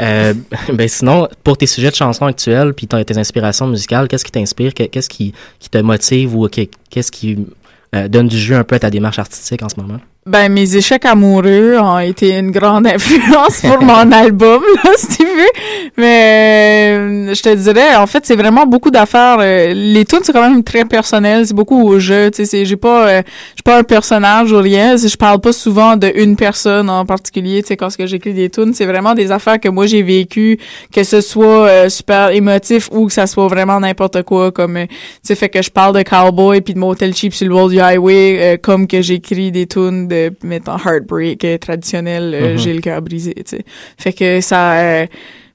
Euh, 0.00 0.34
ben 0.72 0.88
sinon, 0.88 1.28
pour 1.42 1.56
tes 1.58 1.66
sujets 1.66 1.90
de 1.90 1.96
chansons 1.96 2.26
actuels 2.26 2.72
puis 2.74 2.86
tes 2.86 3.18
inspirations 3.18 3.66
musicales, 3.66 4.08
qu'est-ce 4.08 4.24
qui 4.24 4.30
t'inspire? 4.32 4.74
Que- 4.74 4.84
Qu'est-ce 4.84 5.08
qui, 5.08 5.32
qui 5.58 5.68
te 5.70 5.78
motive 5.78 6.34
ou 6.36 6.48
que- 6.48 6.68
qu'est-ce 6.90 7.10
qui 7.10 7.46
euh, 7.94 8.06
donne 8.08 8.28
du 8.28 8.38
jus 8.38 8.54
un 8.54 8.64
peu 8.64 8.76
à 8.76 8.78
ta 8.78 8.90
démarche 8.90 9.18
artistique 9.18 9.62
en 9.62 9.68
ce 9.68 9.76
moment? 9.80 9.98
Ben, 10.28 10.52
mes 10.52 10.76
échecs 10.76 11.06
amoureux 11.06 11.78
ont 11.78 11.98
été 11.98 12.36
une 12.36 12.50
grande 12.50 12.86
influence 12.94 13.62
pour 13.62 13.80
mon 13.82 14.12
album, 14.12 14.62
là, 14.84 14.90
si 14.96 15.08
tu 15.16 15.24
veux. 15.24 15.90
Mais 15.96 16.90
euh, 16.98 17.34
je 17.34 17.42
te 17.42 17.54
dirais, 17.54 17.96
en 17.96 18.06
fait, 18.06 18.26
c'est 18.26 18.36
vraiment 18.36 18.66
beaucoup 18.66 18.90
d'affaires. 18.90 19.38
euh, 19.40 19.72
les 19.74 20.04
tunes, 20.04 20.18
c'est 20.22 20.34
quand 20.34 20.46
même 20.46 20.62
très 20.62 20.84
personnel. 20.84 21.46
C'est 21.46 21.54
beaucoup 21.54 21.82
au 21.82 21.98
jeu. 21.98 22.30
Tu 22.30 22.36
sais, 22.38 22.44
c'est- 22.44 22.64
j'ai 22.66 22.76
pas, 22.76 23.08
euh, 23.08 23.22
suis 23.54 23.62
pas 23.64 23.78
un 23.78 23.82
personnage 23.84 24.52
ou 24.52 24.58
rien. 24.58 24.96
Je 24.98 25.16
parle 25.16 25.40
pas 25.40 25.52
souvent 25.54 25.96
de 25.96 26.12
une 26.14 26.36
personne 26.36 26.90
en 26.90 27.06
particulier. 27.06 27.62
Tu 27.62 27.68
sais, 27.68 27.76
quand 27.78 27.88
j'écris 27.98 28.34
des 28.34 28.50
tunes, 28.50 28.74
c'est 28.74 28.84
vraiment 28.86 29.14
des 29.14 29.32
affaires 29.32 29.58
que 29.58 29.70
moi 29.70 29.86
j'ai 29.86 30.02
vécues, 30.02 30.58
que 30.94 31.04
ce 31.04 31.22
soit 31.22 31.66
euh, 31.68 31.88
super 31.88 32.30
émotif 32.32 32.90
ou 32.92 33.06
que 33.06 33.12
ça 33.14 33.26
soit 33.26 33.48
vraiment 33.48 33.80
n'importe 33.80 34.22
quoi. 34.24 34.52
Comme, 34.52 34.76
tu 34.86 34.94
sais, 35.22 35.34
fait 35.34 35.48
que 35.48 35.62
je 35.62 35.70
parle 35.70 35.96
de 35.96 36.02
cowboy 36.02 36.60
puis 36.60 36.74
de 36.74 36.78
motel 36.78 37.14
cheap 37.14 37.32
sur 37.32 37.48
le 37.48 37.54
wall 37.54 37.70
du 37.70 37.80
highway, 37.80 38.58
comme 38.62 38.86
que 38.86 39.00
j'écris 39.00 39.50
des 39.50 39.66
tunes 39.66 40.06
de 40.06 40.17
mettons 40.42 40.76
heartbreak 40.76 41.44
euh, 41.44 41.58
traditionnel, 41.58 42.32
euh, 42.34 42.52
Mhm. 42.52 42.58
j'ai 42.58 42.74
le 42.74 42.80
cœur 42.80 43.00
brisé. 43.02 43.34
Tu 43.34 43.42
sais, 43.56 43.64
fait 43.98 44.12
que 44.12 44.40
ça. 44.40 44.78
euh, 44.80 45.06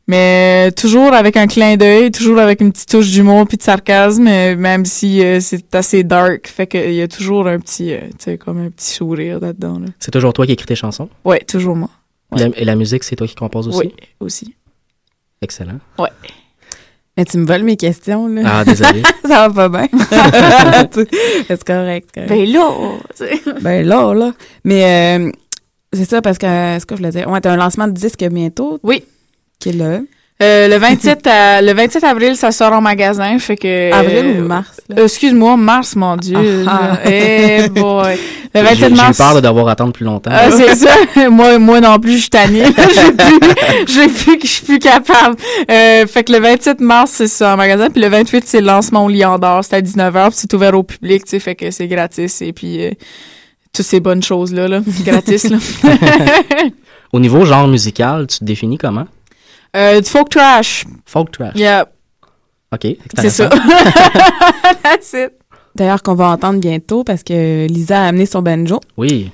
mais 0.06 0.70
toujours 0.74 1.14
avec 1.14 1.38
un 1.38 1.48
clin 1.48 1.78
d'œil, 1.78 2.12
toujours 2.12 2.38
avec 2.40 2.60
une 2.60 2.74
petite 2.74 2.90
touche 2.90 3.10
d'humour 3.10 3.48
puis 3.48 3.56
de 3.58 3.64
sarcasme, 3.64 4.28
euh, 4.28 4.56
même 4.58 4.84
si 4.86 5.24
euh, 5.24 5.40
c'est 5.40 5.74
assez 5.74 6.04
dark. 6.04 6.46
Fait 6.48 6.68
que 6.68 6.78
il 6.78 6.96
y 6.96 7.02
a 7.02 7.08
toujours 7.08 7.48
un 7.48 7.58
petit, 7.58 7.94
euh, 7.94 8.00
tu 8.10 8.16
sais, 8.20 8.38
comme 8.38 8.58
un 8.60 8.70
petit 8.70 8.90
sourire 8.90 9.40
là-dedans. 9.40 9.80
Là. 9.80 9.88
C'est 10.00 10.12
toujours 10.12 10.34
toi 10.34 10.46
qui 10.46 10.52
écris 10.52 10.66
tes 10.66 10.76
chansons? 10.76 11.08
Ouais, 11.24 11.40
toujours 11.40 11.78
moi. 11.78 11.90
Et 12.36 12.40
la- 12.40 12.58
Et 12.60 12.66
la 12.66 12.76
musique, 12.76 13.04
c'est 13.06 13.16
toi 13.16 13.28
qui 13.28 13.36
composes 13.36 13.70
aussi? 13.70 13.78
Oui, 13.80 13.94
aussi. 14.20 14.54
Excellent. 15.42 15.80
Ouais. 15.98 16.10
Mais 17.16 17.26
tu 17.26 17.38
me 17.38 17.46
voles 17.46 17.64
mes 17.64 17.78
questions, 17.78 18.28
là. 18.28 18.42
Ah, 18.46 18.66
désolé. 18.66 19.04
ça 19.28 19.48
va 19.48 19.70
pas 19.70 19.88
bien. 19.88 20.00
c'est 20.00 20.54
correct. 20.92 20.98
c'est 21.48 21.64
correct. 21.64 22.20
Ben 22.28 22.46
là, 22.46 22.72
Ben 23.62 23.88
là, 23.88 24.14
là. 24.14 24.34
Mais 24.64 25.20
euh, 25.20 25.32
c'est 25.94 26.06
ça, 26.06 26.22
parce 26.22 26.40
que, 26.40 26.48
ce 26.48 26.86
que 26.86 26.96
je 26.96 27.00
voulais 27.00 27.12
dire, 27.12 27.30
ouais, 27.30 27.40
t'as 27.40 27.52
un 27.52 27.58
lancement 27.58 27.88
de 27.88 27.94
disque 27.94 28.24
bientôt? 28.32 28.80
Oui. 28.82 29.04
Qui 29.60 29.70
est 29.70 29.74
là. 29.74 30.00
Euh, 30.44 30.68
le 30.68 30.78
27 30.78 31.26
à- 31.28 31.62
le 31.62 31.74
27 31.74 32.04
avril, 32.04 32.36
ça 32.36 32.52
sort 32.52 32.74
en 32.74 32.82
magasin, 32.82 33.40
fait 33.40 33.56
que 33.56 33.94
Avril 33.94 34.26
euh, 34.38 34.42
ou 34.44 34.48
mars? 34.48 34.82
là? 34.90 34.96
euh, 35.00 35.04
Excuse-moi, 35.06 35.56
mars, 35.58 35.96
mon 35.96 36.18
Dieu. 36.18 36.66
Ah, 36.68 36.98
ah. 37.06 37.10
Eh 37.10 37.70
boy. 37.70 38.18
Le 38.56 38.60
J'ai 38.62 38.66
27 38.68 38.80
j'ai 38.90 38.94
eu 38.94 38.98
mars. 38.98 39.18
peur 39.18 39.34
de 39.36 39.40
devoir 39.42 39.68
attendre 39.70 39.94
plus 39.94 40.06
longtemps. 40.06 40.30
Ah, 40.32 40.52
c'est 40.52 40.76
ça. 40.76 40.90
moi, 41.32 41.58
moi 41.58 41.82
non 41.82 41.98
plus, 42.00 42.14
je 42.18 42.22
suis 42.22 42.30
tannée. 42.30 42.66
J'ai 42.66 43.12
plus, 43.12 43.88
j'ai 43.88 44.08
plus, 44.08 44.40
je 44.44 44.48
suis 44.48 44.66
plus 44.66 44.80
capable. 44.80 45.36
Euh, 45.72 46.06
fait 46.06 46.24
que 46.24 46.32
le 46.34 46.40
27 46.40 46.80
mars, 46.80 47.12
c'est 47.16 47.28
ça 47.28 47.54
en 47.54 47.58
magasin. 47.58 47.90
Puis 47.90 48.02
le 48.02 48.10
28, 48.10 48.44
c'est 48.46 48.62
le 48.62 48.68
lancement 48.68 49.06
au 49.06 49.10
Lion 49.10 49.40
d'Or. 49.40 49.64
C'est 49.64 49.76
à 49.78 49.82
19h. 49.82 50.30
Puis 50.30 50.38
c'est 50.42 50.54
ouvert 50.54 50.76
au 50.78 50.84
public, 50.84 51.24
tu 51.26 51.32
sais. 51.32 51.40
Fait 51.40 51.56
que 51.56 51.72
c'est 51.72 51.88
gratis. 51.88 52.42
Et 52.44 52.54
puis, 52.54 52.86
euh, 52.86 52.92
toutes 53.74 53.86
ces 53.88 54.00
bonnes 54.00 54.22
choses-là, 54.22 54.68
là. 54.68 54.82
Gratis, 55.04 55.50
là. 55.50 55.58
Au 57.12 57.20
niveau 57.20 57.46
genre 57.46 57.68
musical, 57.68 58.28
tu 58.28 58.40
te 58.40 58.44
définis 58.44 58.78
comment? 58.78 59.06
Euh, 59.76 60.02
du 60.02 60.10
folk 60.10 60.30
trash. 60.30 60.86
Folk 61.06 61.32
trash. 61.32 61.56
Yeah. 61.56 61.88
OK, 62.74 62.88
C'est 63.20 63.30
ça. 63.30 63.50
That's 64.84 65.14
it. 65.14 65.32
D'ailleurs, 65.76 66.04
qu'on 66.04 66.16
va 66.16 66.28
entendre 66.30 66.60
bientôt 66.60 67.04
parce 67.04 67.24
que 67.24 67.68
Lisa 67.68 68.04
a 68.04 68.08
amené 68.08 68.26
son 68.26 68.42
banjo. 68.42 68.80
Oui. 68.98 69.32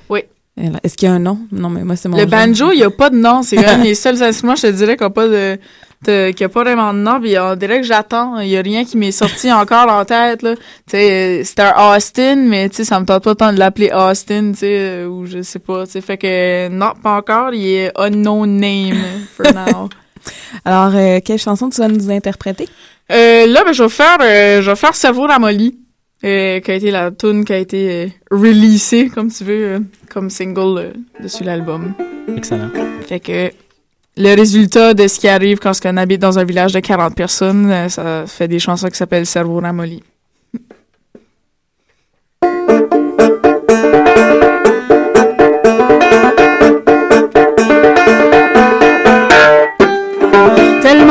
Elle- 0.56 0.78
Est-ce 0.82 0.96
qu'il 0.96 1.08
y 1.08 1.10
a 1.10 1.14
un 1.14 1.18
nom? 1.18 1.38
Non, 1.52 1.68
mais 1.70 1.84
moi, 1.84 1.96
c'est 1.96 2.08
mon 2.08 2.16
Le 2.16 2.22
genre. 2.22 2.30
banjo, 2.30 2.70
il 2.72 2.76
n'y 2.78 2.82
a 2.82 2.90
pas 2.90 3.08
de 3.10 3.16
nom. 3.16 3.42
C'est 3.42 3.56
quand 3.62 3.62
même 3.62 3.82
les 3.82 3.94
seuls 3.94 4.22
instruments, 4.22 4.56
je 4.56 4.62
te 4.62 4.66
dirais, 4.72 4.96
qui 4.96 5.04
n'ont 5.04 5.10
pas 5.10 5.26
de, 5.28 5.58
de- 6.06 6.30
qui 6.32 6.44
a 6.44 6.48
pas 6.50 6.62
vraiment 6.64 6.92
de 6.92 6.98
nom. 6.98 7.20
Puis 7.20 7.38
on 7.38 7.56
dirait 7.56 7.80
que 7.80 7.86
j'attends. 7.86 8.38
Il 8.40 8.48
n'y 8.48 8.56
a 8.58 8.62
rien 8.62 8.84
qui 8.84 8.96
m'est 8.98 9.12
sorti 9.12 9.50
encore 9.52 9.88
en 9.90 10.04
tête, 10.04 10.42
là. 10.42 10.54
Tu 10.56 10.62
sais, 10.88 11.40
euh, 11.40 11.44
c'était 11.44 11.62
un 11.62 11.96
Austin, 11.96 12.36
mais 12.36 12.68
tu 12.68 12.76
sais, 12.76 12.84
ça 12.84 13.00
me 13.00 13.06
tente 13.06 13.24
pas 13.24 13.34
tant 13.34 13.52
de 13.52 13.58
l'appeler 13.58 13.90
Austin, 13.94 14.52
tu 14.52 14.58
sais, 14.60 14.78
euh, 14.80 15.06
ou 15.08 15.24
je 15.26 15.40
sais 15.42 15.58
pas, 15.60 15.84
tu 15.86 15.92
sais. 15.92 16.00
Fait 16.02 16.18
que, 16.18 16.68
non, 16.68 16.92
pas 17.02 17.16
encore. 17.16 17.54
Il 17.54 17.66
est 17.66 17.92
unknown 17.98 18.46
name 18.58 18.98
for 19.36 19.46
now. 19.54 19.88
Alors, 20.64 20.94
euh, 20.94 21.20
quelle 21.24 21.38
chanson 21.38 21.68
tu 21.68 21.80
vas 21.80 21.88
nous 21.88 22.10
interpréter? 22.10 22.68
Euh, 23.10 23.46
là, 23.46 23.64
ben, 23.64 23.72
je 23.72 23.82
vais 23.82 23.88
faire, 23.88 24.18
euh, 24.20 24.62
je 24.62 24.70
vais 24.70 24.76
faire 24.76 24.94
Cerveau 24.94 25.26
ramolli, 25.26 25.78
euh, 26.24 26.60
qui 26.60 26.70
a 26.70 26.74
été 26.74 26.90
la 26.90 27.10
tune 27.10 27.44
qui 27.44 27.52
a 27.52 27.58
été 27.58 27.90
euh, 27.90 28.08
releasée, 28.30 29.08
comme 29.08 29.30
tu 29.30 29.44
veux, 29.44 29.64
euh, 29.64 29.78
comme 30.12 30.30
single 30.30 30.78
euh, 30.78 30.92
dessus 31.22 31.44
l'album. 31.44 31.94
Excellent. 32.36 32.70
Fait 33.08 33.20
que 33.20 33.50
le 34.16 34.34
résultat 34.34 34.94
de 34.94 35.08
ce 35.08 35.18
qui 35.18 35.28
arrive 35.28 35.58
quand 35.58 35.72
on 35.84 35.96
habite 35.96 36.20
dans 36.20 36.38
un 36.38 36.44
village 36.44 36.72
de 36.72 36.80
40 36.80 37.14
personnes, 37.14 37.70
euh, 37.70 37.88
ça 37.88 38.24
fait 38.26 38.48
des 38.48 38.58
chansons 38.58 38.88
qui 38.88 38.96
s'appellent 38.96 39.26
Cerveau 39.26 39.60
ramolli. 39.60 40.02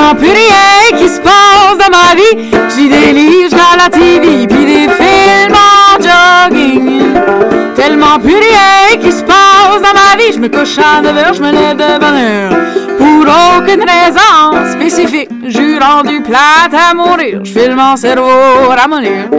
Tellement 0.10 0.22
plus 0.22 0.32
rien 0.32 0.98
qui 0.98 1.08
se 1.08 1.22
passe 1.22 1.78
dans 1.78 1.92
ma 1.92 2.16
vie. 2.16 2.50
J'ai 2.76 2.90
des 2.90 3.14
livres 3.14 3.58
à 3.74 3.78
la 3.78 3.90
TV, 3.90 4.48
puis 4.48 4.66
des 4.66 4.90
films 4.90 5.54
en 5.54 6.02
jogging. 6.02 7.14
Tellement 7.76 8.18
plus 8.20 8.34
rien 8.34 8.98
qui 9.00 9.12
se 9.12 9.22
passe 9.22 9.82
dans 9.84 9.94
ma 9.94 10.18
vie. 10.18 10.34
Je 10.34 10.40
me 10.40 10.48
couche 10.48 10.80
à 10.80 11.02
9 11.02 11.16
heures, 11.16 11.34
je 11.36 11.44
me 11.44 11.52
lève 11.52 11.78
de 11.78 12.00
bonne 12.00 12.16
heure. 12.16 12.54
Pour 12.98 13.28
aucune 13.60 13.84
raison 13.84 14.72
spécifique, 14.72 15.30
j'ai 15.46 15.78
rendu 15.78 16.24
plate 16.24 16.74
à 16.74 16.96
mourir. 16.96 17.42
Je 17.44 17.72
mon 17.72 17.96
cerveau 17.96 18.70
ramollir. 18.70 19.30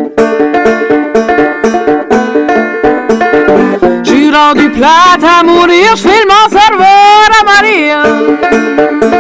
J'ai 4.04 4.30
rendu 4.30 4.70
plate 4.70 5.24
à 5.24 5.42
mourir, 5.42 5.96
je 5.96 6.28
mon 6.28 6.48
cerveau 6.48 6.84
ramollir. 7.34 9.19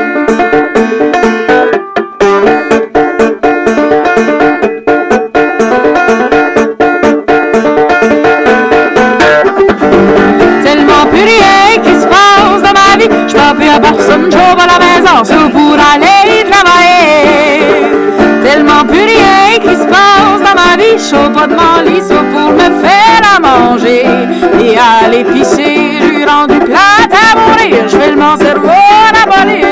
Tellement 10.62 11.06
plus 11.10 11.24
rien 11.24 11.82
qui 11.82 12.00
se 12.00 12.06
passe 12.06 12.62
dans 12.62 12.72
ma 12.72 12.96
vie. 12.96 13.08
Je 13.28 13.36
m'en 13.36 13.54
plus 13.54 13.68
à 13.68 13.80
personne, 13.80 14.30
j'ouvre 14.30 14.62
à 14.62 14.66
la 14.66 14.78
maison, 14.78 15.24
sauf 15.24 15.50
pour 15.52 15.74
aller 15.74 16.44
travailler. 16.50 17.20
Tellement 18.42 18.84
plus 18.84 19.04
rien 19.04 19.58
qui 19.60 19.74
se 19.76 19.86
passe 19.86 20.40
dans 20.40 20.54
ma 20.54 20.76
vie. 20.76 20.98
Je 20.98 21.16
pas 21.34 21.46
de 21.46 21.54
mon 21.54 21.80
lit, 21.84 22.02
pour 22.32 22.52
me 22.52 22.68
faire 22.82 23.22
à 23.34 23.40
manger. 23.40 24.06
Et 24.60 24.76
à 24.78 25.08
l'épicer, 25.08 25.98
j'ai 26.00 26.24
rendu 26.24 26.58
plate 26.58 27.12
à 27.12 27.36
mourir. 27.38 27.88
Je 27.88 27.96
fais 27.96 28.16
mon 28.16 28.36
cerveau 28.36 28.68
rabolir. 29.14 29.66
J'ai 29.66 29.69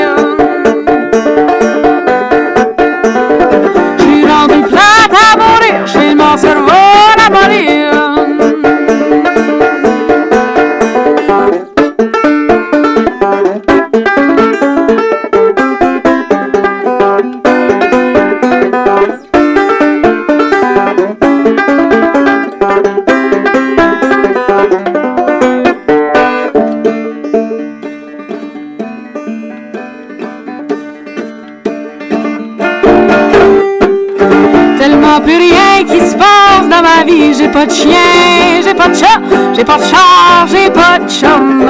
J'ai 37.09 37.47
pas 37.47 37.65
de 37.65 37.71
chien, 37.71 38.61
j'ai 38.63 38.73
pas 38.75 38.87
de 38.87 38.95
chat, 38.95 39.19
j'ai 39.55 39.63
pas 39.63 39.77
de 39.77 39.83
char, 39.83 40.45
j'ai 40.47 40.69
pas 40.69 40.99
de 40.99 41.09
chum. 41.09 41.65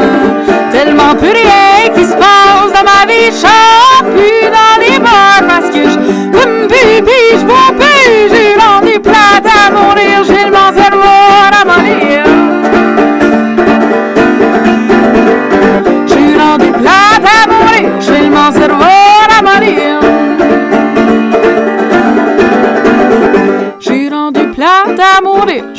Tellement 0.69 1.15
plus 1.15 1.29
rien 1.29 1.93
qui 1.95 2.03
se 2.03 2.13
passe 2.13 2.73
dans 2.73 2.83
ma 2.83 3.05
vie. 3.05 3.31
Je 3.31 4.03
plus 4.03 4.49
dans 4.49 4.77
les 4.81 4.99
bars 4.99 5.41
parce 5.47 5.69
que 5.69 5.83
je 5.83 6.37
fume 6.37 6.67
plus, 6.67 7.43
bois 7.45 7.71
plus. 7.77 8.29
J'ai 8.29 8.59
rendu 8.59 8.99
plate 8.99 9.45
à 9.45 9.71
mourir, 9.71 10.23
j'ai 10.25 10.45
le 10.45 10.81
cerveau 10.81 11.07
à 11.51 11.65
mourir. 11.65 12.28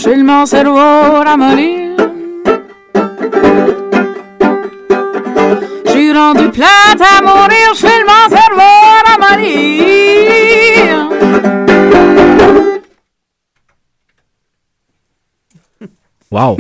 Mon 0.08 0.46
cerveau 0.46 0.78
à 0.78 1.36
mourir. 1.36 1.96
J'ai 5.86 6.12
rendu 6.12 6.50
plate 6.50 7.00
à 7.00 7.20
mourir, 7.22 7.74
j'ai 7.74 7.86
le 7.86 8.28
cerveau 8.30 8.62
à 9.06 9.18
mourir. 9.20 9.80
Wow. 16.30 16.56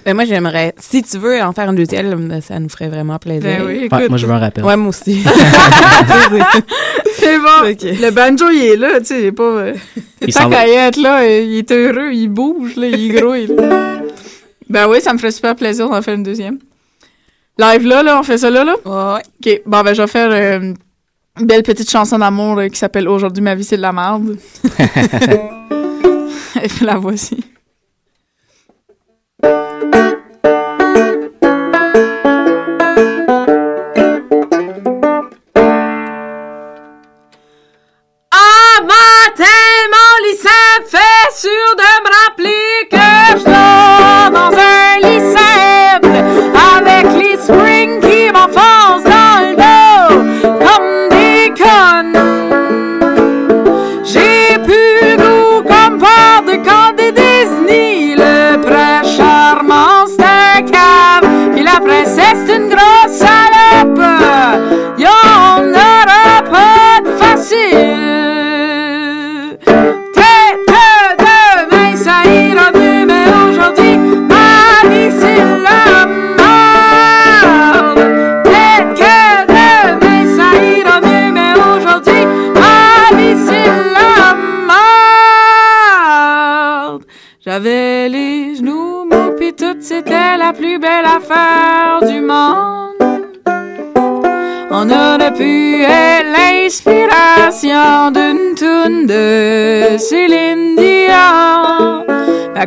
Ben, 0.09 0.15
moi, 0.15 0.25
j'aimerais, 0.25 0.73
si 0.79 1.03
tu 1.03 1.19
veux 1.19 1.39
en 1.39 1.53
faire 1.53 1.69
une 1.69 1.75
deuxième, 1.75 2.29
ben, 2.29 2.41
ça 2.41 2.59
nous 2.59 2.67
ferait 2.67 2.87
vraiment 2.87 3.19
plaisir. 3.19 3.43
Ben 3.43 3.63
oui, 3.63 3.81
écoute. 3.83 3.99
Ouais, 3.99 4.09
moi, 4.09 4.17
je 4.17 4.25
veux 4.25 4.33
un 4.33 4.39
rappel. 4.39 4.63
Ouais, 4.63 4.75
moi 4.75 4.89
aussi. 4.89 5.21
C'est 7.13 7.37
bon. 7.37 7.61
Le 7.63 8.09
banjo, 8.09 8.49
il 8.49 8.69
est 8.71 8.75
là, 8.75 8.99
tu 9.01 9.05
sais, 9.05 9.19
il 9.19 9.25
est 9.27 9.31
pas... 9.31 9.43
Euh, 9.43 9.75
Il 10.25 10.33
qu'à 10.33 10.67
être 10.67 10.97
là, 10.99 11.27
il 11.27 11.59
est 11.59 11.71
heureux, 11.71 12.11
il 12.11 12.27
bouge, 12.27 12.75
là, 12.75 12.87
il 12.87 13.13
grouille. 13.13 13.55
là. 13.55 14.01
ben 14.67 14.87
oui, 14.89 14.99
ça 14.99 15.13
me 15.13 15.19
ferait 15.19 15.29
super 15.29 15.55
plaisir 15.55 15.87
d'en 15.87 16.01
faire 16.01 16.15
une 16.15 16.23
deuxième. 16.23 16.57
Live 17.59 17.85
là, 17.85 18.01
là, 18.01 18.19
on 18.19 18.23
fait 18.23 18.39
ça 18.39 18.49
là, 18.49 18.63
là? 18.63 18.77
Ouais. 18.85 19.21
OK, 19.45 19.61
bon, 19.67 19.81
ben 19.83 19.93
je 19.93 20.01
vais 20.01 20.07
faire 20.07 20.31
euh, 20.31 20.73
une 21.39 21.45
belle 21.45 21.61
petite 21.61 21.91
chanson 21.91 22.17
d'amour 22.17 22.57
euh, 22.57 22.67
qui 22.67 22.79
s'appelle 22.79 23.07
«Aujourd'hui, 23.09 23.43
ma 23.43 23.53
vie, 23.53 23.63
c'est 23.63 23.77
de 23.77 23.83
la 23.83 23.93
merde». 23.93 24.37
Et 26.63 26.67
puis 26.67 26.83
la 26.83 26.97
voici. 26.97 27.37
Ah, 29.41 30.18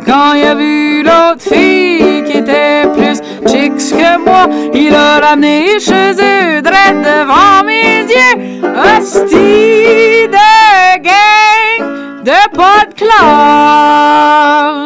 quand 0.05 0.33
il 0.33 0.43
a 0.43 0.55
vu 0.55 1.03
l'autre 1.03 1.41
fille 1.41 2.23
qui 2.25 2.37
était 2.37 2.87
plus 2.95 3.17
chic 3.49 3.73
que 3.75 4.17
moi, 4.19 4.47
il 4.73 4.93
a 4.93 5.19
ramené 5.19 5.79
chez 5.79 6.11
eux, 6.11 6.61
direct 6.61 7.01
devant 7.01 7.63
mes 7.65 8.01
yeux. 8.01 8.61
Hostie 8.63 10.27
de 10.27 10.99
gang 11.01 12.23
de 12.23 12.55
pas 12.55 12.85
de 12.85 12.93
classe. 12.95 14.82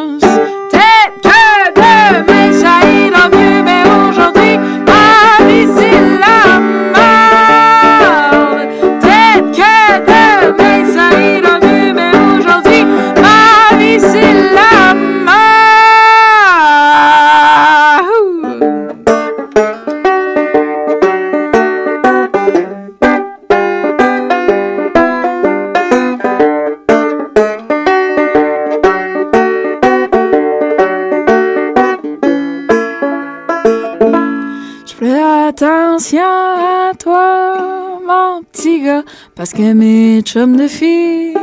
Chums 40.38 40.56
de 40.56 40.68
filles 40.68 41.34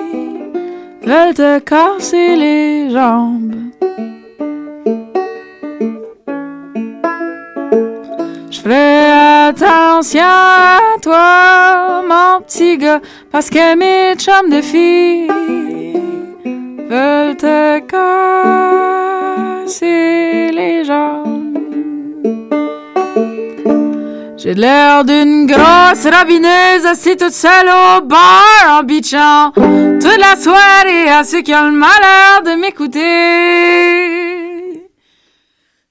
veulent 1.03 1.34
te 1.34 1.59
casser 1.59 2.36
les 2.36 2.90
jambes. 2.90 3.57
Je 8.53 8.61
ferai 8.61 9.49
attention 9.49 10.20
à 10.22 10.78
toi, 11.03 12.05
mon 12.09 12.40
petit 12.42 12.78
gars, 12.78 13.01
parce 13.32 13.51
que 13.51 13.74
mes 13.74 14.14
chums 14.16 14.51
de 14.51 14.61
filles 14.61 15.26
veulent 16.88 17.36
te 17.36 17.80
casser 19.64 20.53
les 20.53 20.84
jambes. 20.84 21.34
J'ai 24.45 24.53
l'air 24.53 25.07
d'une 25.07 25.47
grosse 25.47 26.05
rabineuse 26.05 26.84
assise 26.84 27.16
toute 27.16 27.32
seule 27.32 27.66
au 27.66 28.03
bar 28.03 28.78
en 28.78 28.82
bitchant 28.82 29.53
toute 29.55 30.18
la 30.18 30.36
soirée 30.36 31.09
à 31.09 31.24
ceux 31.24 31.40
qui 31.40 31.55
ont 31.55 31.64
le 31.64 31.70
malheur 31.70 32.42
de 32.45 32.61
m'écouter. 32.61 33.01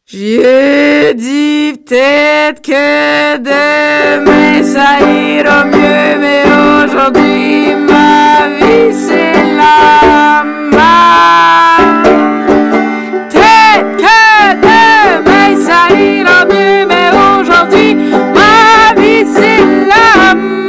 J'ai 0.05 1.15
dit 1.15 1.73
peut-être 1.83 2.61
que 2.61 3.37
demain 3.37 4.61
ça 4.61 4.99
ira 5.01 5.63
mieux, 5.65 6.19
mais 6.21 6.43
aujourd'hui 6.45 7.73
ma 7.89 8.49
vie 8.59 8.93
c'est 8.93 9.33
la 9.57 10.43
merde. 10.43 11.72
C'est 19.95 20.62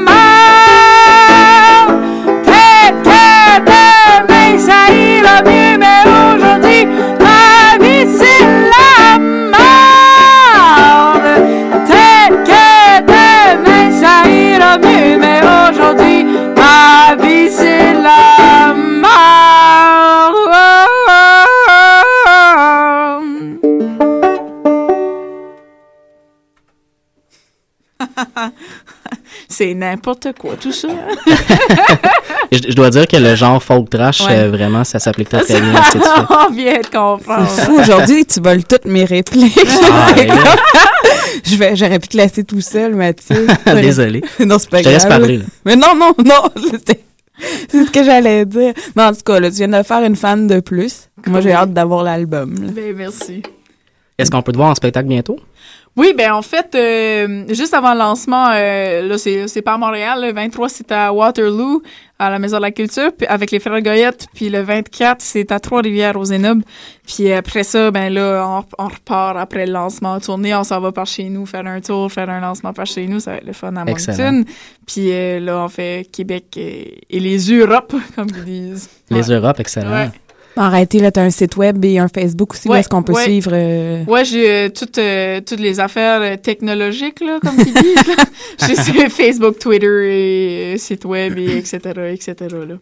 C'est 29.56 29.72
n'importe 29.74 30.28
quoi, 30.38 30.54
tout 30.60 30.72
ça. 30.72 30.88
Je, 32.52 32.58
je 32.68 32.74
dois 32.74 32.90
dire 32.90 33.06
que 33.08 33.16
le 33.16 33.34
genre 33.34 33.62
folk 33.62 33.88
trash, 33.90 34.20
Ouais. 34.26 34.36
euh, 34.38 34.50
vraiment, 34.50 34.84
ça 34.84 34.98
s'applique 34.98 35.28
très 35.28 35.42
très 35.42 35.60
bien 35.60 35.74
à 35.74 35.82
ce. 35.84 35.98
On 36.48 36.52
vient 36.52 36.78
de 36.80 36.86
comprendre. 36.86 37.48
C'est 37.48 37.62
fou, 37.64 37.78
aujourd'hui, 37.80 38.24
tu 38.26 38.40
voles 38.40 38.64
toutes 38.64 38.84
mes 38.84 39.04
répliques. 39.04 39.58
Ah, 39.90 40.08
Je 41.44 41.56
vais, 41.56 41.74
j'aurais 41.76 41.98
pu 41.98 42.08
te 42.08 42.16
laisser 42.16 42.44
tout 42.44 42.60
seul, 42.60 42.94
Mathieu. 42.94 43.46
Désolé. 43.66 44.22
non, 44.40 44.58
c'est 44.58 44.70
pas 44.70 44.78
Je 44.78 44.84
te 44.84 44.88
laisse 44.88 45.04
grave. 45.06 45.20
parler. 45.20 45.38
là. 45.38 45.44
Mais 45.64 45.76
non, 45.76 45.94
non, 45.96 46.12
non, 46.24 46.42
c'est 46.86 47.84
ce 47.86 47.90
que 47.90 48.04
j'allais 48.04 48.44
dire. 48.44 48.72
Mais 48.94 49.02
en 49.04 49.12
tout 49.12 49.22
cas, 49.24 49.40
là, 49.40 49.50
tu 49.50 49.56
viens 49.56 49.68
de 49.68 49.82
faire 49.82 50.02
une 50.04 50.16
fan 50.16 50.46
de 50.46 50.60
plus. 50.60 51.08
Moi, 51.26 51.40
j'ai 51.40 51.52
hâte 51.52 51.72
d'avoir 51.72 52.02
l'album. 52.04 52.54
Ben, 52.74 52.94
merci. 52.96 53.42
Est-ce 54.18 54.30
qu'on 54.30 54.42
peut 54.42 54.52
te 54.52 54.56
voir 54.58 54.70
en 54.70 54.74
spectacle 54.74 55.08
bientôt? 55.08 55.38
Oui, 55.96 56.12
ben 56.18 56.32
en 56.32 56.42
fait, 56.42 56.74
euh, 56.74 57.44
juste 57.50 57.72
avant 57.72 57.92
le 57.92 58.00
lancement, 58.00 58.48
euh, 58.52 59.02
là, 59.06 59.16
c'est, 59.16 59.62
pas 59.62 59.74
à 59.74 59.78
Montréal. 59.78 60.20
Le 60.26 60.32
23, 60.32 60.68
c'est 60.68 60.90
à 60.90 61.12
Waterloo, 61.12 61.82
à 62.18 62.30
la 62.30 62.40
Maison 62.40 62.56
de 62.56 62.62
la 62.62 62.72
Culture, 62.72 63.12
puis 63.16 63.28
avec 63.28 63.52
les 63.52 63.60
Frères 63.60 63.80
Goyette. 63.80 64.26
Puis 64.34 64.50
le 64.50 64.60
24, 64.62 65.20
c'est 65.20 65.52
à 65.52 65.60
Trois-Rivières, 65.60 66.16
au 66.18 66.24
Zénob. 66.24 66.62
Puis 67.06 67.30
après 67.30 67.62
ça, 67.62 67.92
ben 67.92 68.12
là, 68.12 68.44
on, 68.44 68.84
on 68.84 68.88
repart 68.88 69.36
après 69.36 69.66
le 69.66 69.72
lancement 69.72 70.14
en 70.14 70.20
tournée. 70.20 70.52
On 70.52 70.64
s'en 70.64 70.80
va 70.80 70.90
par 70.90 71.06
chez 71.06 71.28
nous, 71.28 71.46
faire 71.46 71.64
un 71.64 71.80
tour, 71.80 72.10
faire 72.10 72.28
un 72.28 72.40
lancement 72.40 72.72
par 72.72 72.86
chez 72.86 73.06
nous. 73.06 73.20
Ça 73.20 73.30
va 73.30 73.36
être 73.36 73.46
le 73.46 73.52
fun 73.52 73.76
à. 73.76 73.84
Moncton. 73.84 74.44
Puis 74.88 75.12
euh, 75.12 75.38
là, 75.38 75.58
on 75.64 75.68
fait 75.68 76.08
Québec 76.10 76.56
et, 76.56 77.02
et 77.08 77.20
les 77.20 77.38
Europes, 77.52 77.94
comme 78.16 78.26
ils 78.36 78.44
disent. 78.72 78.90
Les 79.10 79.30
Ouais. 79.30 79.36
Europes, 79.36 79.60
excellent. 79.60 79.92
Ouais. 79.92 80.10
Arrêtez, 80.56 81.00
là, 81.00 81.10
t'as 81.10 81.22
un 81.22 81.30
site 81.30 81.56
web 81.56 81.84
et 81.84 81.98
un 81.98 82.08
Facebook 82.08 82.54
aussi 82.54 82.68
où 82.68 82.74
est-ce 82.74 82.88
qu'on 82.88 83.02
peut 83.02 83.12
ouais. 83.12 83.24
suivre. 83.24 83.50
euh, 83.52 84.04
Ouais, 84.06 84.24
j'ai 84.24 84.50
euh, 84.50 84.68
toutes, 84.68 84.98
euh, 84.98 85.40
toutes 85.40 85.60
les 85.60 85.80
affaires 85.80 86.20
euh, 86.22 86.36
technologiques, 86.36 87.20
là, 87.20 87.38
comme 87.42 87.56
disent. 87.56 87.74
là. 87.74 88.24
j'ai 88.66 88.76
sur 88.76 88.94
Facebook, 89.10 89.58
Twitter 89.58 90.72
et 90.72 90.78
site 90.78 91.04
web, 91.04 91.38
et 91.38 91.56
etc., 91.58 91.78
etc., 92.12 92.34
là. 92.68 92.76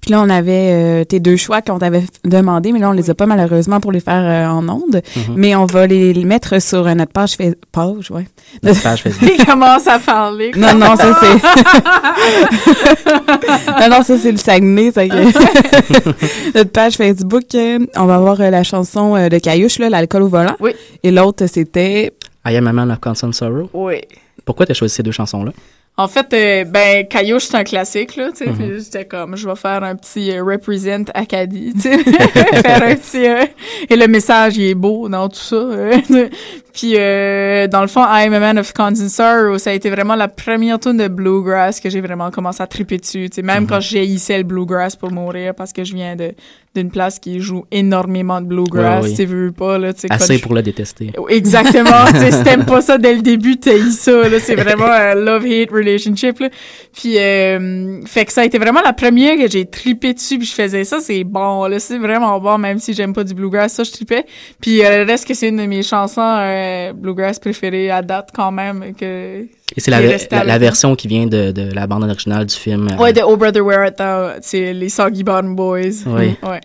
Puis 0.00 0.10
là, 0.10 0.20
on 0.20 0.28
avait 0.28 0.70
euh, 0.72 1.04
tes 1.04 1.20
deux 1.20 1.36
choix 1.36 1.62
qu'on 1.62 1.78
t'avait 1.78 2.04
demandé, 2.24 2.72
mais 2.72 2.78
là, 2.78 2.90
on 2.90 2.92
les 2.92 3.10
a 3.10 3.14
pas 3.14 3.26
malheureusement 3.26 3.80
pour 3.80 3.92
les 3.92 4.00
faire 4.00 4.24
euh, 4.24 4.46
en 4.52 4.68
ondes. 4.68 5.02
Mhm. 5.16 5.34
Mais 5.36 5.54
on 5.54 5.66
va 5.66 5.86
les, 5.86 6.12
les 6.12 6.24
mettre 6.24 6.60
sur 6.60 6.86
euh, 6.86 6.94
notre 6.94 7.12
page 7.12 7.36
Facebook. 7.36 7.56
Page, 7.72 8.10
ouais. 8.10 8.26
Notre 8.62 8.82
page 8.82 9.02
Facebook. 9.02 9.30
Il 9.38 9.44
commence 9.46 9.86
à 9.86 9.98
parler. 9.98 10.50
Non, 10.56 10.74
non, 10.74 10.96
ça 10.96 11.18
c'est. 11.20 11.34
non, 13.80 13.88
non, 13.96 14.02
ça 14.02 14.18
c'est 14.18 14.32
le 14.32 14.38
Saguenay. 14.38 14.92
ça 14.92 15.06
que- 15.06 15.14
Notre 16.54 16.70
page 16.70 16.96
Facebook, 16.96 17.54
euh, 17.54 17.78
on 17.96 18.06
va 18.06 18.16
avoir 18.16 18.40
euh, 18.40 18.50
la 18.50 18.62
chanson 18.62 19.16
euh, 19.16 19.28
de 19.28 19.38
Caillouche, 19.38 19.78
là, 19.78 19.90
l'alcool 19.90 20.22
au 20.22 20.28
volant. 20.28 20.56
Oui. 20.60 20.72
Et 21.02 21.10
l'autre, 21.10 21.46
c'était. 21.46 22.12
I 22.48 22.56
am 22.56 22.66
a 22.68 22.72
man 22.72 22.90
of 22.90 23.00
constant 23.00 23.32
sorrow. 23.32 23.68
Oui. 23.74 23.96
Pourquoi 24.44 24.66
tu 24.66 24.72
as 24.72 24.74
choisi 24.74 24.94
ces 24.94 25.02
deux 25.02 25.10
chansons-là? 25.12 25.52
En 25.98 26.08
fait, 26.08 26.26
euh, 26.34 26.64
ben, 26.64 27.06
Caillouche, 27.08 27.44
c'est 27.44 27.56
un 27.56 27.64
classique, 27.64 28.16
là, 28.16 28.28
tu 28.30 28.44
sais. 28.44 28.50
Puis 28.50 28.80
j'étais 28.84 29.06
comme, 29.06 29.34
je 29.34 29.48
vais 29.48 29.56
faire 29.56 29.82
un 29.82 29.96
petit 29.96 30.30
euh, 30.30 30.42
represent 30.44 31.04
Acadie, 31.14 31.72
tu 31.72 31.80
sais. 31.80 31.98
faire 32.04 32.82
un 32.82 32.94
petit... 32.96 33.26
euh, 33.26 33.44
et 33.88 33.96
le 33.96 34.06
message, 34.06 34.58
il 34.58 34.64
est 34.64 34.74
beau 34.74 35.08
dans 35.08 35.28
tout 35.30 35.36
ça. 35.38 35.56
euh. 35.56 35.96
Puis, 36.74 36.92
euh, 36.98 37.66
dans 37.68 37.80
le 37.80 37.86
fond, 37.86 38.02
I'm 38.06 38.34
a 38.34 38.38
Man 38.40 38.58
of 38.58 38.74
Constant 38.74 39.08
Sorrow, 39.08 39.56
ça 39.56 39.70
a 39.70 39.72
été 39.72 39.88
vraiment 39.88 40.14
la 40.16 40.28
première 40.28 40.78
tune 40.78 40.98
de 40.98 41.08
Bluegrass 41.08 41.80
que 41.80 41.88
j'ai 41.88 42.02
vraiment 42.02 42.30
commencé 42.30 42.62
à 42.62 42.66
triper 42.66 42.98
dessus, 42.98 43.30
tu 43.30 43.36
sais. 43.36 43.42
Même 43.42 43.62
Mhm. 43.62 43.68
quand 43.70 43.80
j'haïssais 43.80 44.36
le 44.36 44.44
Bluegrass 44.44 44.96
pour 44.96 45.10
mourir, 45.10 45.54
parce 45.54 45.72
que 45.72 45.82
je 45.84 45.94
viens 45.94 46.14
de 46.14 46.34
d'une 46.80 46.90
place 46.90 47.18
qui 47.18 47.40
joue 47.40 47.64
énormément 47.70 48.40
de 48.40 48.46
Bluegrass, 48.46 49.04
Ouais, 49.04 49.10
ouais. 49.10 49.16
tu 49.16 49.24
veux 49.24 49.52
pas, 49.52 49.78
là, 49.78 49.92
tu. 49.92 50.06
Assez 50.10 50.38
pour 50.38 50.54
le 50.54 50.62
détester. 50.62 51.12
Exactement. 51.28 52.04
tu 52.12 52.32
si 52.32 52.42
t'aimes 52.42 52.64
pas 52.64 52.80
ça 52.80 52.98
dès 52.98 53.14
le 53.14 53.22
début, 53.22 53.56
t'as 53.58 53.78
ça. 53.90 54.28
Là, 54.28 54.38
c'est 54.40 54.54
vraiment 54.54 54.86
un 54.86 55.14
love-hate 55.14 55.70
relationship. 55.70 56.38
Là. 56.40 56.48
Puis, 56.94 57.18
euh, 57.18 58.00
fait 58.04 58.24
que 58.24 58.32
ça 58.32 58.42
a 58.42 58.44
été 58.44 58.58
vraiment 58.58 58.80
la 58.84 58.92
première 58.92 59.36
que 59.36 59.48
j'ai 59.50 59.64
tripé 59.66 60.14
dessus. 60.14 60.38
Puis 60.38 60.46
je 60.46 60.54
faisais 60.54 60.84
ça, 60.84 61.00
c'est 61.00 61.24
bon. 61.24 61.66
Là, 61.66 61.78
c'est 61.78 61.98
vraiment 61.98 62.38
bon, 62.40 62.58
même 62.58 62.78
si 62.78 62.92
j'aime 62.94 63.12
pas 63.12 63.24
du 63.24 63.34
bluegrass. 63.34 63.72
Ça, 63.72 63.84
je 63.84 63.92
tripais. 63.92 64.24
Puis 64.60 64.84
euh, 64.84 65.04
le 65.04 65.10
reste 65.10 65.26
que 65.26 65.34
c'est 65.34 65.48
une 65.48 65.56
de 65.56 65.66
mes 65.66 65.82
chansons 65.82 66.20
euh, 66.22 66.92
bluegrass 66.92 67.38
préférées 67.38 67.90
à 67.90 68.02
date 68.02 68.30
quand 68.34 68.52
même. 68.52 68.94
Que 68.98 69.46
Et 69.74 69.80
c'est 69.80 69.90
la, 69.90 70.00
la, 70.00 70.44
la 70.44 70.58
version 70.58 70.94
qui 70.94 71.08
vient 71.08 71.26
de, 71.26 71.50
de 71.50 71.72
la 71.72 71.86
bande 71.88 72.04
originale 72.04 72.46
du 72.46 72.54
film. 72.54 72.88
euh, 72.92 72.96
Ouais, 73.02 73.12
de 73.12 73.20
Oh 73.26 73.36
Brother 73.36 73.64
Where 73.64 73.80
Art 73.80 73.92
Thou, 74.34 74.38
c'est 74.42 74.72
les 74.72 74.88
Soggy 74.88 75.24
Bottom 75.24 75.56
Boys. 75.56 76.04
Oui. 76.06 76.36
Ouais. 76.42 76.60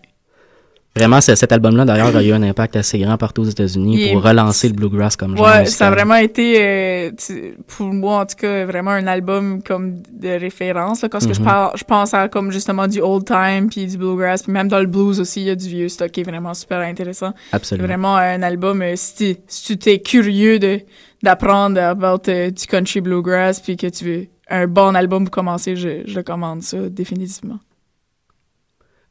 Vraiment, 0.94 1.22
cet 1.22 1.50
album-là, 1.54 1.86
d'ailleurs, 1.86 2.14
a 2.14 2.22
eu 2.22 2.34
un 2.34 2.44
impact 2.44 2.76
assez 2.76 3.00
grand 3.00 3.18
partout 3.18 3.44
aux 3.44 3.46
États-Unis 3.46 4.10
pour 4.12 4.24
relancer 4.24 4.68
le 4.68 4.74
bluegrass 4.74 5.16
comme 5.16 5.38
genre. 5.38 5.46
Ouais, 5.48 5.66
ça 5.66 5.88
a 5.88 5.92
vraiment 5.92 6.16
été, 6.16 6.58
euh, 6.62 7.12
tu- 7.18 7.56
pour 7.66 7.88
moi 7.94 8.20
en 8.20 8.26
tout 8.26 8.36
cas, 8.36 8.66
vraiment 8.66 8.92
un 8.92 9.08
album 9.08 9.64
comme 9.64 10.02
de 10.12 10.28
référence. 10.38 11.02
Là, 11.02 11.08
parce 11.08 11.26
que 11.26 11.34
je, 11.34 11.40
Mhm. 11.40 11.46
parle, 11.46 11.72
je 11.78 11.86
pense 11.86 12.14
à 12.14 12.28
comme 12.28 12.52
justement 12.52 12.88
du 12.90 13.00
old 13.00 13.24
time, 13.26 13.70
puis 13.70 13.86
du 13.86 13.98
bluegrass, 13.98 14.44
puis 14.44 14.52
même 14.52 14.68
dans 14.68 14.80
le 14.82 14.86
blues 14.86 15.22
aussi, 15.22 15.40
il 15.42 15.48
y 15.48 15.50
a 15.50 15.56
du 15.56 15.70
vieux 15.70 15.88
stock 15.88 16.12
qui 16.12 16.20
est 16.20 16.24
vraiment 16.24 16.54
super 16.54 16.80
intéressant. 16.80 17.32
Absolument. 17.54 17.88
vraiment 17.88 18.16
un 18.18 18.42
album, 18.44 18.82
euh, 18.82 18.94
si, 18.98 19.38
tu 19.66 19.78
t'es 19.78 20.00
curieux 20.00 20.60
de 20.60 20.82
d'apprendre 21.24 21.80
about 21.80 22.28
euh, 22.30 22.50
du 22.52 22.66
country 22.66 23.00
bluegrass, 23.00 23.62
puis 23.62 23.78
que 23.78 23.88
tu 23.88 24.04
veux 24.04 24.26
un 24.50 24.68
bon 24.68 24.94
album 24.96 25.24
pour 25.24 25.32
commencer, 25.32 25.76
je, 25.78 26.02
je 26.06 26.16
recommande 26.18 26.64
ça 26.64 26.78
définitivement. 26.90 27.60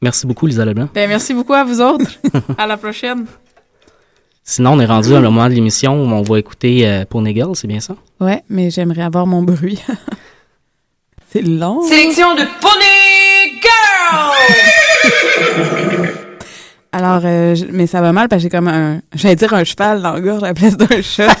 Merci 0.01 0.25
beaucoup, 0.25 0.47
Lisa 0.47 0.65
Leblanc. 0.65 0.89
Ben, 0.93 1.07
merci 1.07 1.33
beaucoup 1.33 1.53
à 1.53 1.63
vous 1.63 1.79
autres. 1.81 2.09
à 2.57 2.65
la 2.67 2.77
prochaine. 2.77 3.25
Sinon, 4.43 4.71
on 4.73 4.79
est 4.79 4.85
rendu 4.85 5.13
à 5.13 5.19
le 5.19 5.29
moment 5.29 5.47
de 5.47 5.53
l'émission 5.53 5.93
où 5.93 6.07
on 6.11 6.21
va 6.23 6.39
écouter 6.39 6.87
euh, 6.87 7.05
Pony 7.05 7.33
Girl, 7.35 7.55
c'est 7.55 7.67
bien 7.67 7.79
ça? 7.79 7.95
Ouais, 8.19 8.43
mais 8.49 8.71
j'aimerais 8.71 9.03
avoir 9.03 9.27
mon 9.27 9.43
bruit. 9.43 9.79
c'est 11.31 11.43
long. 11.43 11.81
Sélection 11.83 12.33
de 12.33 12.41
Pony 12.59 13.61
Girl! 13.61 14.31
Alors, 16.93 17.21
euh, 17.23 17.55
je- 17.55 17.65
mais 17.71 17.85
ça 17.87 18.01
va 18.01 18.11
mal 18.11 18.27
parce 18.27 18.41
que 18.41 18.43
j'ai 18.43 18.49
comme 18.49 18.67
un, 18.67 18.99
j'allais 19.13 19.35
dire 19.35 19.53
un 19.53 19.63
cheval 19.63 20.01
dans 20.01 20.11
la 20.13 20.19
gorge 20.19 20.43
à 20.43 20.47
la 20.47 20.53
place 20.55 20.75
d'un 20.75 21.01
chat. 21.01 21.33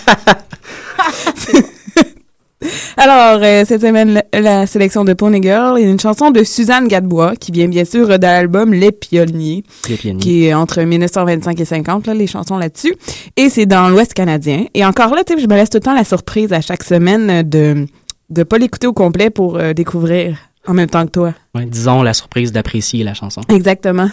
Alors, 2.97 3.41
euh, 3.43 3.63
cette 3.65 3.81
semaine, 3.81 4.21
la, 4.33 4.67
sélection 4.67 5.03
de 5.03 5.13
Pony 5.13 5.41
Girl 5.41 5.79
est 5.79 5.83
une 5.83 5.99
chanson 5.99 6.31
de 6.31 6.43
Suzanne 6.43 6.87
Gadebois 6.87 7.35
qui 7.35 7.51
vient 7.51 7.67
bien 7.67 7.85
sûr 7.85 8.07
de 8.07 8.21
l'album 8.21 8.73
Les 8.73 8.91
Pionniers, 8.91 9.63
Les 9.89 9.95
pionniers. 9.95 10.19
qui 10.19 10.45
est 10.45 10.53
entre 10.53 10.81
1925 10.81 11.59
et 11.59 11.65
50, 11.65 12.07
là, 12.07 12.13
les 12.13 12.27
chansons 12.27 12.57
là-dessus. 12.57 12.95
Et 13.37 13.49
c'est 13.49 13.65
dans 13.65 13.89
l'Ouest 13.89 14.13
canadien. 14.13 14.65
Et 14.73 14.85
encore 14.85 15.15
là, 15.15 15.23
tu 15.23 15.33
sais, 15.33 15.41
je 15.41 15.47
me 15.47 15.55
laisse 15.55 15.69
tout 15.69 15.77
le 15.77 15.83
temps 15.83 15.95
la 15.95 16.03
surprise 16.03 16.53
à 16.53 16.61
chaque 16.61 16.83
semaine 16.83 17.43
de 17.43 17.87
de 18.31 18.43
pas 18.43 18.57
l'écouter 18.57 18.87
au 18.87 18.93
complet 18.93 19.29
pour 19.29 19.57
euh, 19.57 19.73
découvrir 19.73 20.37
en 20.65 20.73
même 20.73 20.89
temps 20.89 21.05
que 21.05 21.11
toi. 21.11 21.33
Ouais, 21.53 21.65
disons 21.65 22.01
la 22.01 22.13
surprise 22.13 22.51
d'apprécier 22.51 23.03
la 23.03 23.13
chanson. 23.13 23.41
Exactement. 23.49 24.09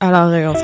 Alors, 0.00 0.28
euh, 0.28 0.50
on 0.50 0.54
se 0.54 0.60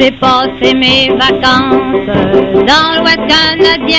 J'ai 0.00 0.12
passé 0.12 0.74
mes 0.74 1.08
vacances 1.08 2.06
dans 2.54 3.00
l'Ouest 3.00 3.18
canadien. 3.26 3.98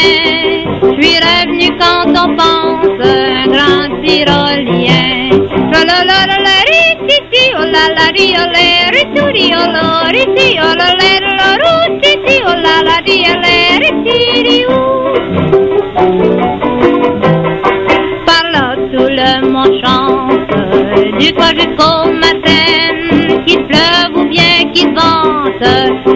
Je 0.82 1.02
suis 1.02 1.18
revenu 1.18 1.78
quand 1.78 2.08
on 2.08 2.36
pense 2.38 2.88
un 3.04 3.47
grand 3.47 4.02
tyrolien. 4.02 5.10
Par 18.26 18.45
là 18.52 18.76
tout 18.91 19.10
le 19.10 19.47
monde 19.50 19.76
chante 19.84 21.20
du 21.20 21.34
toit 21.34 21.54
jusqu'au 21.56 22.09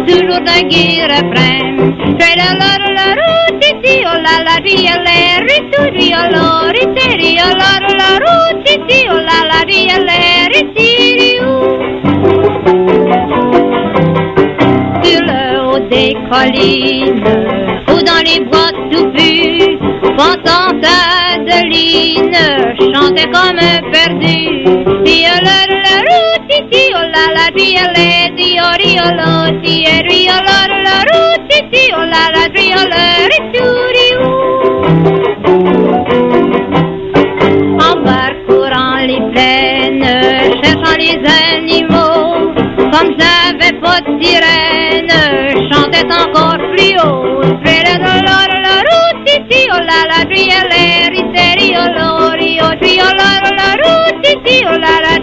toujours 0.07 0.41
d'un 0.47 0.61
gai 0.71 1.01
refrain 1.13 1.63
la 2.19 2.29
la 2.37 2.49
la 2.61 2.89
la 2.97 3.07
ru 3.19 3.33
ti 3.59 3.71
ti 3.83 3.95
oh 4.11 4.17
la 4.25 4.35
la 4.47 4.55
ri 4.65 4.77
oh 4.93 4.99
la 5.07 5.15
ri 5.45 5.57
tu 5.71 5.81
ri 5.95 6.07
oh 6.19 6.27
la 6.33 6.43
oh 6.43 7.51
la 7.57 7.73
la 7.79 7.93
la 7.99 8.09
ru 8.23 8.35
ti 8.65 8.75
ti 8.87 8.99
oh 9.13 9.19
la 9.29 9.39
la 9.49 9.59
oh 9.61 9.67
ri 9.67 10.61
Sur 15.03 15.21
le 15.29 15.43
haut 15.65 15.83
des 15.93 16.13
collines 16.31 17.23
ou 17.91 17.97
dans 18.09 18.21
les 18.27 18.39
bois 18.49 18.73
touffus 18.91 19.77
Pensant 20.17 20.77
à 20.83 21.33
Adeline, 21.33 22.37
chantait 22.93 23.29
comme 23.35 23.59
un 23.71 23.79
perdu. 23.91 24.39
Oh 24.65 25.39
la 25.47 25.59
la 25.71 25.75
la 25.85 25.95
ru 26.07 26.21
ti 26.47 26.59
ti 26.71 26.83
oh 26.99 27.05
la 27.15 27.25
la 27.37 28.12
En 37.79 37.95
parcourant 38.03 38.99
les 39.05 39.19
plaines, 39.33 40.07
cherchant 40.63 40.97
les 40.97 41.19
animaux, 41.49 42.53
comme 42.77 43.11
j'avais 43.19 43.73
pas 43.81 43.99
de 44.01 44.11
sirène, 44.21 45.13
chantait 45.71 46.07
encore 46.11 46.57
plus 46.73 46.95
haut. 46.99 47.23
Oh 47.35 47.49
oh 49.75 49.89
la 54.65 54.71
oh 54.71 54.77
la 54.77 54.99
la 55.01 55.13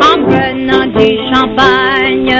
En 0.00 0.16
prenant 0.24 0.86
du 0.86 1.08
champagne, 1.32 2.34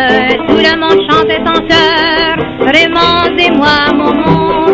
tout 0.48 0.56
le 0.56 0.74
monde 0.78 1.00
chantait 1.10 1.44
en 1.46 1.60
chœur. 1.68 2.34
Raymond 2.60 3.36
et 3.38 3.50
moi, 3.50 3.78
mon 3.94 4.12
montagne, 4.14 4.67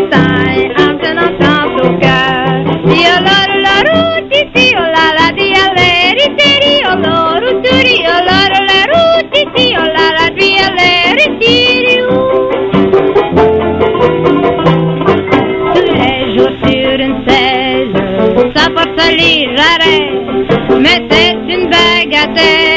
de 22.35 22.74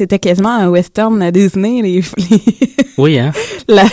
c'était 0.00 0.18
quasiment 0.18 0.48
un 0.54 0.68
western 0.70 1.20
à 1.22 1.30
Disney, 1.30 1.82
les, 1.82 2.00
les- 2.00 2.42
Oui, 2.98 3.18
hein? 3.18 3.32
la, 3.68 3.84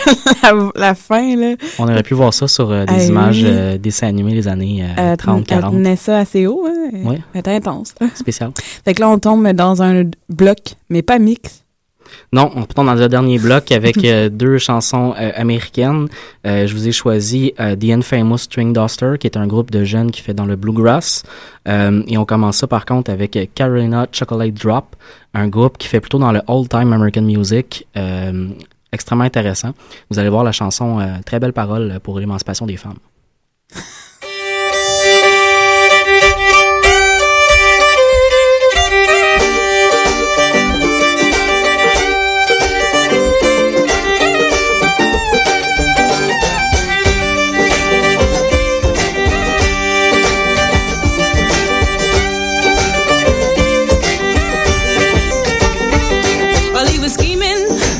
la, 0.42 0.70
la 0.74 0.94
fin, 0.94 1.36
là. 1.36 1.54
On 1.78 1.84
aurait 1.84 2.02
pu 2.02 2.14
voir 2.14 2.32
ça 2.32 2.48
sur 2.48 2.70
euh, 2.70 2.86
des 2.86 2.94
Ah, 2.94 3.04
images 3.04 3.42
euh, 3.44 3.76
dessins 3.76 4.06
animés 4.08 4.32
des 4.32 4.48
années 4.48 4.82
euh, 4.84 5.10
Elle 5.12 5.16
30, 5.18 5.40
elle 5.40 5.44
40. 5.60 5.74
tenait 5.74 5.96
ça 5.96 6.18
assez 6.20 6.46
haut, 6.46 6.66
hein. 6.66 6.88
Oui. 7.04 7.16
Elle 7.34 7.40
était 7.40 7.52
intense. 7.52 7.94
Spécial. 8.14 8.52
Fait 8.86 8.94
que 8.94 9.00
là, 9.02 9.10
on 9.10 9.18
tombe 9.18 9.46
dans 9.52 9.82
un 9.82 10.04
bloc, 10.30 10.58
mais 10.88 11.02
pas 11.02 11.18
mix. 11.18 11.64
Non, 12.32 12.50
on 12.54 12.62
retourne 12.62 12.86
dans 12.86 12.94
le 12.94 13.08
dernier 13.08 13.38
bloc 13.38 13.72
avec 13.72 14.04
euh, 14.04 14.28
deux 14.32 14.58
chansons 14.58 15.14
euh, 15.18 15.30
américaines. 15.34 16.08
Euh, 16.46 16.66
je 16.66 16.74
vous 16.74 16.88
ai 16.88 16.92
choisi 16.92 17.52
The 17.56 17.90
Infamous 17.90 18.38
String 18.38 18.72
Duster, 18.72 19.14
qui 19.18 19.26
est 19.26 19.36
un 19.36 19.46
groupe 19.46 19.70
de 19.70 19.84
jeunes 19.84 20.10
qui 20.10 20.22
fait 20.22 20.34
dans 20.34 20.46
le 20.46 20.56
bluegrass. 20.56 21.24
Et 21.66 22.16
on 22.16 22.24
commence 22.24 22.58
ça 22.58 22.66
par 22.66 22.86
contre 22.86 23.10
avec 23.10 23.38
Carolina 23.54 24.06
Chocolate 24.10 24.54
Drop, 24.54 24.96
un 25.34 25.48
groupe 25.48 25.76
qui 25.76 25.86
fait 25.86 26.00
plutôt 26.00 26.18
dans 26.18 26.32
le 26.32 26.40
old-time 26.46 26.94
American 26.94 27.22
music. 27.22 27.86
extrêmement 28.90 29.24
intéressant. 29.24 29.74
Vous 30.10 30.18
allez 30.18 30.30
voir 30.30 30.44
la 30.44 30.52
chanson, 30.52 30.98
très 31.26 31.38
belle 31.38 31.52
parole 31.52 32.00
pour 32.02 32.18
l'émancipation 32.20 32.64
des 32.64 32.78
femmes. 32.78 32.96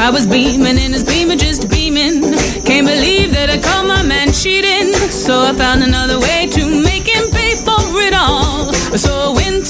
I 0.08 0.10
was 0.10 0.26
beaming 0.26 0.78
in 0.78 0.94
his 0.94 1.04
beamer, 1.04 1.36
just 1.36 1.68
beaming. 1.68 2.22
Can't 2.64 2.86
believe 2.86 3.30
that 3.36 3.50
I 3.50 3.58
caught 3.60 3.84
my 3.84 4.02
man 4.02 4.32
cheating. 4.32 4.94
So 5.12 5.42
I 5.42 5.52
found 5.52 5.82
another 5.82 6.18
way 6.18 6.48
to 6.56 6.64
make 6.64 7.04
him 7.04 7.28
pay 7.30 7.52
for 7.60 7.76
it 8.08 8.14
all. 8.14 8.72
So 8.96 9.12
I 9.12 9.30
went 9.36 9.66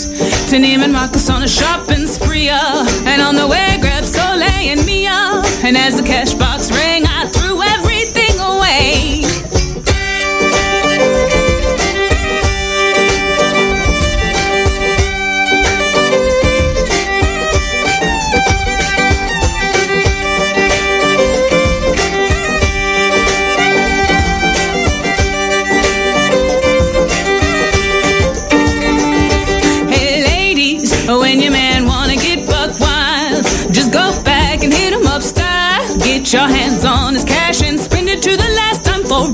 to 0.50 0.54
Neiman 0.62 0.92
Marcus 0.92 1.28
on 1.28 1.42
a 1.42 1.48
shopping 1.48 2.06
spree. 2.06 2.48
uh, 2.50 2.86
And 3.02 3.20
on 3.20 3.34
the 3.34 3.48
way, 3.48 3.78
grabbed 3.80 4.06
Soleil 4.06 4.78
and 4.78 4.86
Mia. 4.86 5.42
And 5.66 5.76
as 5.76 5.96
the 6.00 6.06
cash 6.06 6.34
box 6.34 6.70
rang, 6.70 6.87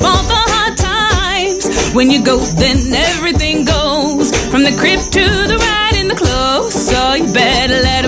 all 0.03 0.23
the 0.25 0.43
hard 0.55 0.77
times. 0.77 1.93
When 1.95 2.11
you 2.11 2.23
go, 2.23 2.39
then 2.39 2.79
everything 2.95 3.65
goes 3.65 4.35
from 4.51 4.63
the 4.65 4.75
crib 4.79 5.01
to 5.01 5.25
the 5.51 5.57
ride 5.59 5.97
in 5.97 6.09
the 6.09 6.15
clothes. 6.15 6.75
So 6.75 7.15
you 7.15 7.33
better 7.33 7.81
let 7.83 8.04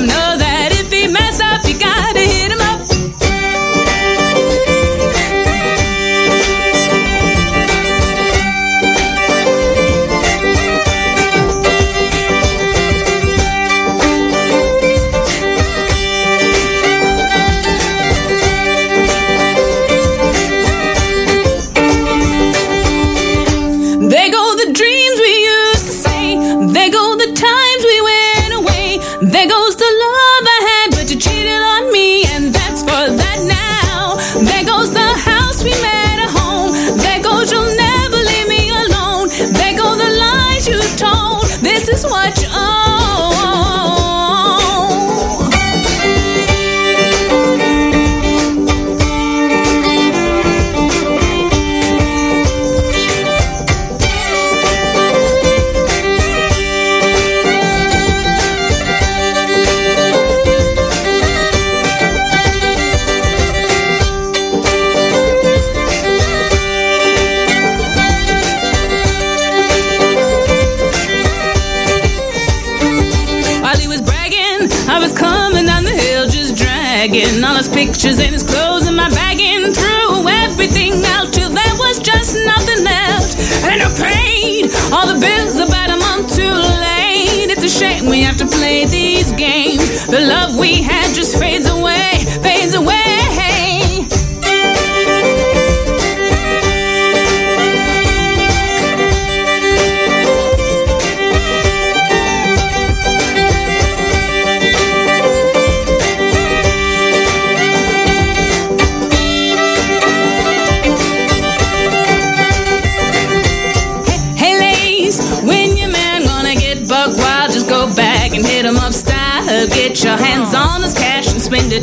pictures 77.97 78.21
and 78.21 78.35
his 78.35 78.43
clothes 78.43 78.87
and 78.87 78.95
my 78.95 79.09
bagging. 79.09 79.73
Threw 79.73 80.29
everything 80.29 81.03
out 81.17 81.33
till 81.33 81.49
there 81.49 81.77
was 81.79 81.99
just 81.99 82.37
nothing 82.45 82.85
left. 82.85 83.39
And 83.65 83.81
I 83.81 83.89
paid 83.97 84.69
all 84.93 85.07
the 85.07 85.19
bills 85.19 85.57
about 85.57 85.89
a 85.89 85.97
month 85.97 86.37
too 86.37 86.45
late. 86.45 87.49
It's 87.49 87.65
a 87.65 87.71
shame 87.71 88.05
we 88.05 88.21
have 88.21 88.37
to 88.37 88.47
play 88.47 88.85
these 88.85 89.33
games. 89.33 90.07
The 90.07 90.21
love 90.21 90.59
we 90.59 90.83
had 90.83 91.15
just 91.15 91.39
fades 91.39 91.67
away, 91.71 91.76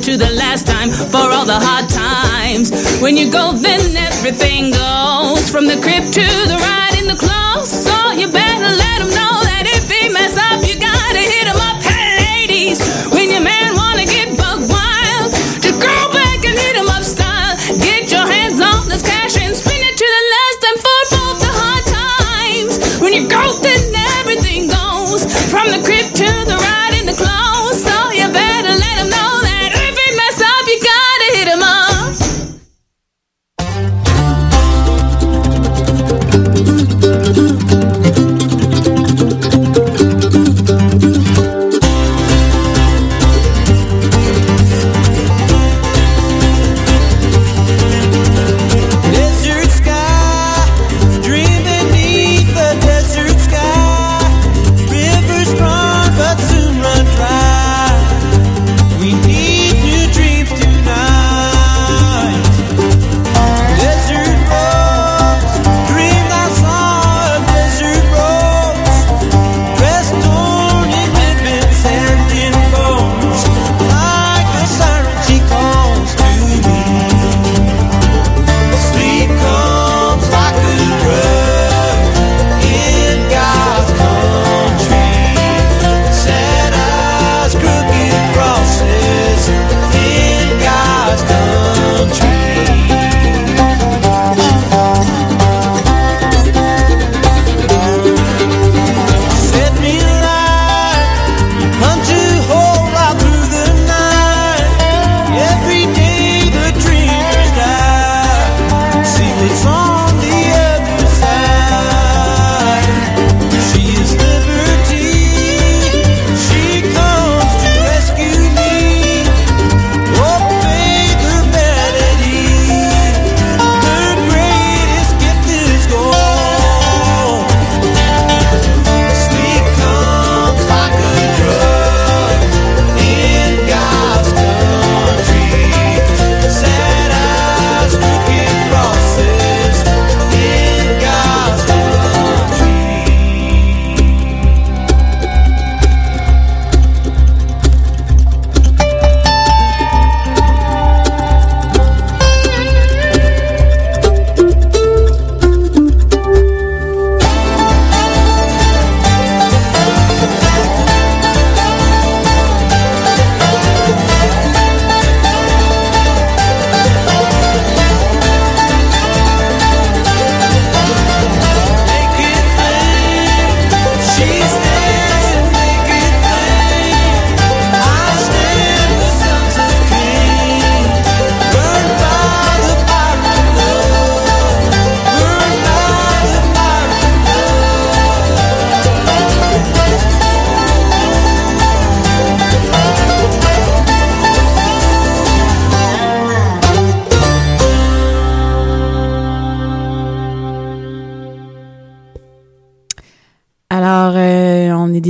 to 0.04 0.18
the 0.18 0.32
last 0.32 0.68
time 0.68 0.90
for 0.92 1.32
all 1.32 1.46
the 1.46 1.58
hard 1.58 1.88
times. 1.88 3.00
When 3.02 3.16
you 3.16 3.32
go, 3.32 3.54
then 3.54 3.96
everything 3.96 4.72
goes 4.72 5.50
from 5.50 5.66
the 5.66 5.80
crib 5.80 6.04
to 6.04 6.26
the 6.52 6.58
ride 6.60 7.00
in 7.00 7.08
the 7.08 7.16
clothes. 7.16 7.72
So 7.72 8.12
you 8.12 8.28
better 8.28 8.68
let 8.76 9.02
him 9.02 9.08
know 9.16 9.43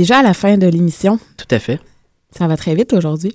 déjà 0.04 0.18
à 0.18 0.22
la 0.22 0.34
fin 0.34 0.56
de 0.56 0.66
l'émission. 0.66 1.18
Tout 1.36 1.46
à 1.50 1.58
fait. 1.58 1.80
Ça 2.36 2.46
va 2.46 2.56
très 2.56 2.74
vite 2.74 2.92
aujourd'hui. 2.92 3.34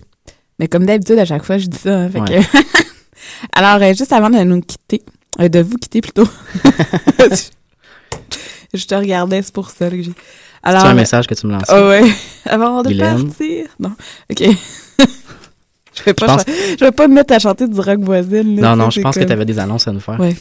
Mais 0.60 0.68
comme 0.68 0.86
d'habitude, 0.86 1.20
à 1.20 1.26
chaque 1.26 1.44
fois, 1.44 1.58
je 1.58 1.68
dis 1.68 1.78
ça. 1.78 1.96
hein, 1.98 2.10
fait 2.10 2.20
Ouais. 2.20 2.42
que- 2.42 2.58
Alors, 3.54 3.82
euh, 3.82 3.94
juste 3.94 4.14
avant 4.14 4.30
de 4.30 4.38
nous 4.44 4.62
quitter, 4.62 5.02
euh, 5.40 5.50
de 5.50 5.60
vous 5.60 5.78
quitter 5.78 6.02
plutôt. 6.02 6.28
je 8.74 8.86
te 8.86 8.96
regardais, 8.96 9.42
c'est 9.42 9.54
pour 9.54 9.70
ça 9.70 9.90
que 9.90 10.02
j'ai. 10.02 10.12
C'est 10.66 10.76
un 10.76 10.94
message 10.94 11.26
que 11.28 11.34
tu 11.36 11.48
me 11.48 11.54
lances? 11.54 11.64
Ah 11.70 11.88
ouais. 11.88 12.02
Avant 12.46 12.84
de 12.84 12.90
Guylaine? 12.90 13.28
partir. 13.28 13.66
Non. 13.80 13.92
OK. 14.30 14.44
je 15.96 16.04
vais 16.04 16.14
pas, 16.14 16.28
Je 16.28 16.32
pense- 16.34 16.44
cha- 16.46 16.76
je 16.80 16.86
vais 16.86 16.92
pas 16.92 17.08
me 17.08 17.14
mettre 17.16 17.34
à 17.34 17.40
chanter 17.40 17.68
du 17.68 17.80
rock 17.80 18.00
voisine. 18.00 18.60
là, 18.60 18.70
Non, 18.70 18.76
non, 18.84 18.90
je 18.90 19.00
pense 19.02 19.16
que 19.16 19.24
tu 19.24 19.32
avais 19.32 19.46
des 19.46 19.58
annonces 19.60 19.88
à 19.88 19.92
nous 19.94 20.00
faire. 20.02 20.20
Ouais. 20.20 20.36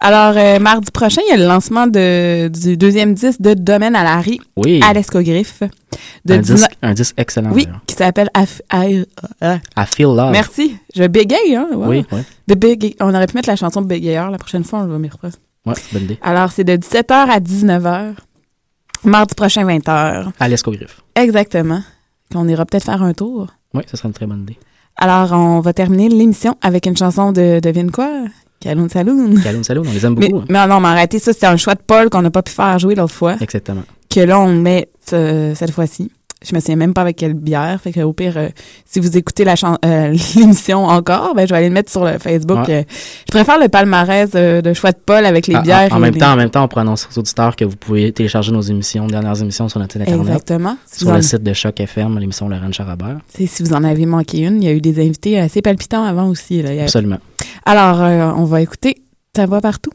Alors, 0.00 0.34
euh, 0.36 0.58
mardi 0.58 0.90
prochain, 0.90 1.22
il 1.26 1.30
y 1.30 1.34
a 1.34 1.36
le 1.36 1.46
lancement 1.46 1.86
de, 1.86 2.48
du 2.48 2.76
deuxième 2.76 3.14
disque 3.14 3.40
de 3.40 3.54
Domaine 3.54 3.96
à 3.96 4.04
Larry 4.04 4.38
Oui. 4.56 4.80
à 4.84 4.92
l'Escogriffe. 4.92 5.62
Un, 5.62 6.38
19 6.38 6.44
disque, 6.58 6.78
un 6.82 6.92
disque 6.94 7.14
excellent. 7.16 7.50
Oui, 7.52 7.66
qui 7.86 7.94
s'appelle 7.94 8.28
I- 8.36 9.04
euh, 9.42 9.56
I 9.76 9.84
Feel 9.86 10.06
Love. 10.06 10.32
Merci. 10.32 10.76
Je 10.94 11.04
bégaye, 11.06 11.54
hein? 11.56 11.68
wow. 11.72 11.86
Oui, 11.88 12.04
oui. 12.12 12.96
On 13.00 13.14
aurait 13.14 13.26
pu 13.26 13.34
mettre 13.36 13.48
la 13.48 13.56
chanson 13.56 13.80
de 13.80 13.86
bégayeur. 13.86 14.30
La 14.30 14.38
prochaine 14.38 14.64
fois, 14.64 14.80
on 14.80 14.86
va 14.86 14.98
m'y 14.98 15.08
refaire. 15.08 15.30
Ouais, 15.64 15.74
bonne 15.92 16.02
idée. 16.02 16.18
Alors, 16.22 16.52
c'est 16.52 16.64
de 16.64 16.74
17h 16.76 17.12
à 17.12 17.40
19h. 17.40 18.14
Mardi 19.04 19.34
prochain, 19.34 19.64
20h. 19.64 20.30
À 20.38 20.48
l'escogriffe. 20.48 21.00
Exactement. 21.14 21.82
On 22.34 22.46
ira 22.48 22.66
peut-être 22.66 22.84
faire 22.84 23.02
un 23.02 23.12
tour. 23.14 23.46
Oui, 23.72 23.82
ça 23.86 23.96
serait 23.96 24.08
une 24.08 24.14
très 24.14 24.26
bonne 24.26 24.42
idée. 24.42 24.58
Alors, 24.96 25.32
on 25.32 25.60
va 25.60 25.72
terminer 25.72 26.08
l'émission 26.08 26.56
avec 26.62 26.86
une 26.86 26.96
chanson 26.96 27.32
de, 27.32 27.60
devine 27.60 27.90
quoi? 27.90 28.10
Caloun 28.64 28.88
Saloon. 28.88 29.34
Caloun 29.44 29.62
Saloon, 29.64 29.84
on 29.88 29.92
les 29.92 30.04
aime 30.04 30.16
Mais, 30.18 30.28
beaucoup. 30.28 30.42
hein. 30.42 30.46
mais 30.48 30.66
non, 30.66 30.80
mais 30.80 30.88
arrêtez 30.88 31.18
ça, 31.20 31.32
c'était 31.32 31.46
un 31.46 31.56
choix 31.56 31.74
de 31.74 31.82
Paul 31.86 32.10
qu'on 32.10 32.22
n'a 32.22 32.30
pas 32.30 32.42
pu 32.42 32.50
faire 32.52 32.78
jouer 32.78 32.94
l'autre 32.94 33.14
fois. 33.14 33.36
Exactement. 33.40 33.82
Que 34.10 34.20
là, 34.20 34.40
on 34.40 34.52
met 34.52 34.88
euh, 35.12 35.54
cette 35.54 35.70
fois-ci. 35.70 36.10
Je 36.46 36.54
me 36.54 36.60
souviens 36.60 36.76
même 36.76 36.92
pas 36.92 37.00
avec 37.00 37.16
quelle 37.16 37.32
bière. 37.32 37.80
Fait 37.82 37.90
que 37.90 38.00
au 38.00 38.12
pire, 38.12 38.34
euh, 38.36 38.48
si 38.84 39.00
vous 39.00 39.16
écoutez 39.16 39.44
la 39.44 39.54
euh, 39.86 40.14
l'émission 40.36 40.84
encore, 40.84 41.34
ben 41.34 41.46
je 41.48 41.52
vais 41.54 41.56
aller 41.58 41.68
le 41.68 41.72
mettre 41.74 41.90
sur 41.90 42.04
le 42.04 42.18
Facebook. 42.18 42.68
Ouais. 42.68 42.86
Je 43.26 43.32
préfère 43.32 43.58
le 43.58 43.68
palmarès 43.68 44.30
de 44.30 44.72
choix 44.74 44.92
de 44.92 44.98
Paul 45.06 45.24
avec 45.24 45.46
les 45.46 45.54
Ah, 45.54 45.62
bières. 45.62 45.92
En, 45.94 45.98
même 46.00 46.12
les- 46.12 46.20
temps, 46.20 46.32
en 46.32 46.36
même 46.36 46.50
temps, 46.50 46.64
on 46.64 46.68
pourrait 46.68 46.82
annoncer 46.82 47.06
aux 47.14 47.18
auditeurs 47.18 47.56
que 47.56 47.64
vous 47.64 47.76
pouvez 47.76 48.12
télécharger 48.12 48.52
nos 48.52 48.60
émissions, 48.60 49.06
dernières 49.06 49.40
émissions 49.40 49.70
sur 49.70 49.80
notre 49.80 49.94
site 49.94 50.02
internet. 50.02 50.26
Exactement. 50.26 50.76
Si 50.84 50.98
Sur 51.00 51.12
le 51.12 51.18
en- 51.18 51.22
site 51.22 51.42
de 51.42 51.52
Choc 51.54 51.80
FM, 51.80 52.18
l'émission 52.18 52.46
Lorraine 52.50 52.74
Charabert. 52.74 53.16
Si 53.34 53.48
vous 53.62 53.72
en 53.72 53.82
avez 53.82 54.04
manqué 54.04 54.40
une, 54.40 54.62
il 54.62 54.66
y 54.66 54.68
a 54.68 54.72
eu 54.74 54.82
des 54.82 55.00
invités 55.02 55.38
assez 55.40 55.62
palpitants 55.62 56.04
avant 56.04 56.28
aussi. 56.28 56.60
Là. 56.60 56.82
Absolument. 56.82 57.18
Alors, 57.64 58.02
euh, 58.02 58.30
on 58.36 58.44
va 58.44 58.60
écouter 58.60 59.02
Ta 59.32 59.46
voix 59.46 59.60
partout. 59.60 59.90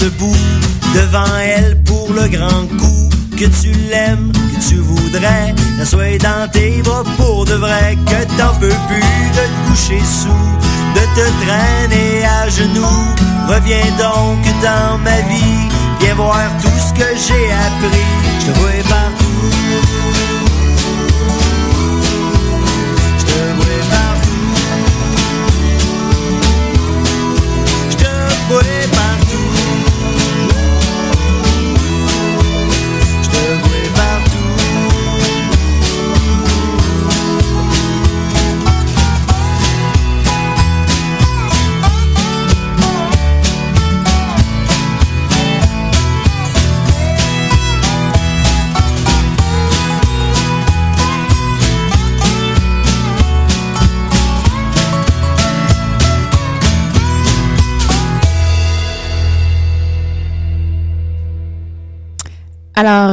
Debout 0.00 0.36
devant 0.94 1.36
elle 1.38 1.82
pour 1.84 2.12
le 2.12 2.26
grand 2.28 2.66
coup 2.78 3.08
que 3.36 3.44
tu 3.62 3.72
l'aimes, 3.90 4.32
que 4.32 4.68
tu 4.68 4.76
voudrais 4.76 5.54
qu'elle 5.76 5.86
soit 5.86 6.18
dans 6.18 6.48
tes 6.50 6.82
bras 6.82 7.04
pour 7.16 7.44
de 7.44 7.54
vrai, 7.54 7.96
que 8.06 8.24
t'en 8.36 8.54
peux 8.60 8.68
plus 8.88 9.20
de 9.36 9.44
te 9.44 9.68
coucher 9.68 10.00
sous, 10.00 10.46
de 10.94 11.04
te 11.16 11.26
traîner 11.44 12.24
à 12.24 12.48
genoux. 12.48 13.04
Reviens 13.48 13.90
donc 13.98 14.42
dans 14.62 14.98
ma 14.98 15.20
vie, 15.28 15.68
viens 16.00 16.14
voir 16.14 16.48
tout 16.62 16.78
ce 16.78 16.92
que 16.92 17.08
j'ai 17.16 17.46
appris. 17.52 18.06
Je 18.46 18.52
vois 18.60 18.82
partout. 18.88 19.09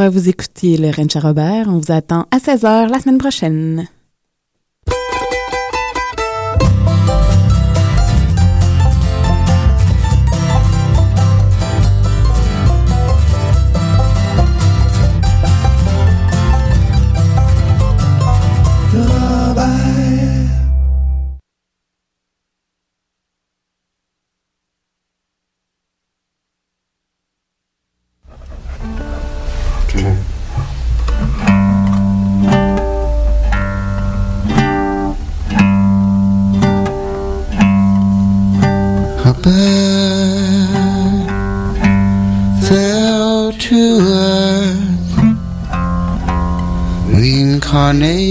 Vous 0.09 0.29
écoutez 0.29 0.77
le 0.77 0.89
Rencha 0.89 1.19
Robert. 1.19 1.67
On 1.67 1.79
vous 1.79 1.91
attend 1.91 2.27
à 2.31 2.37
16h 2.37 2.89
la 2.89 2.99
semaine 2.99 3.17
prochaine. 3.17 3.87
funny. 47.87 48.26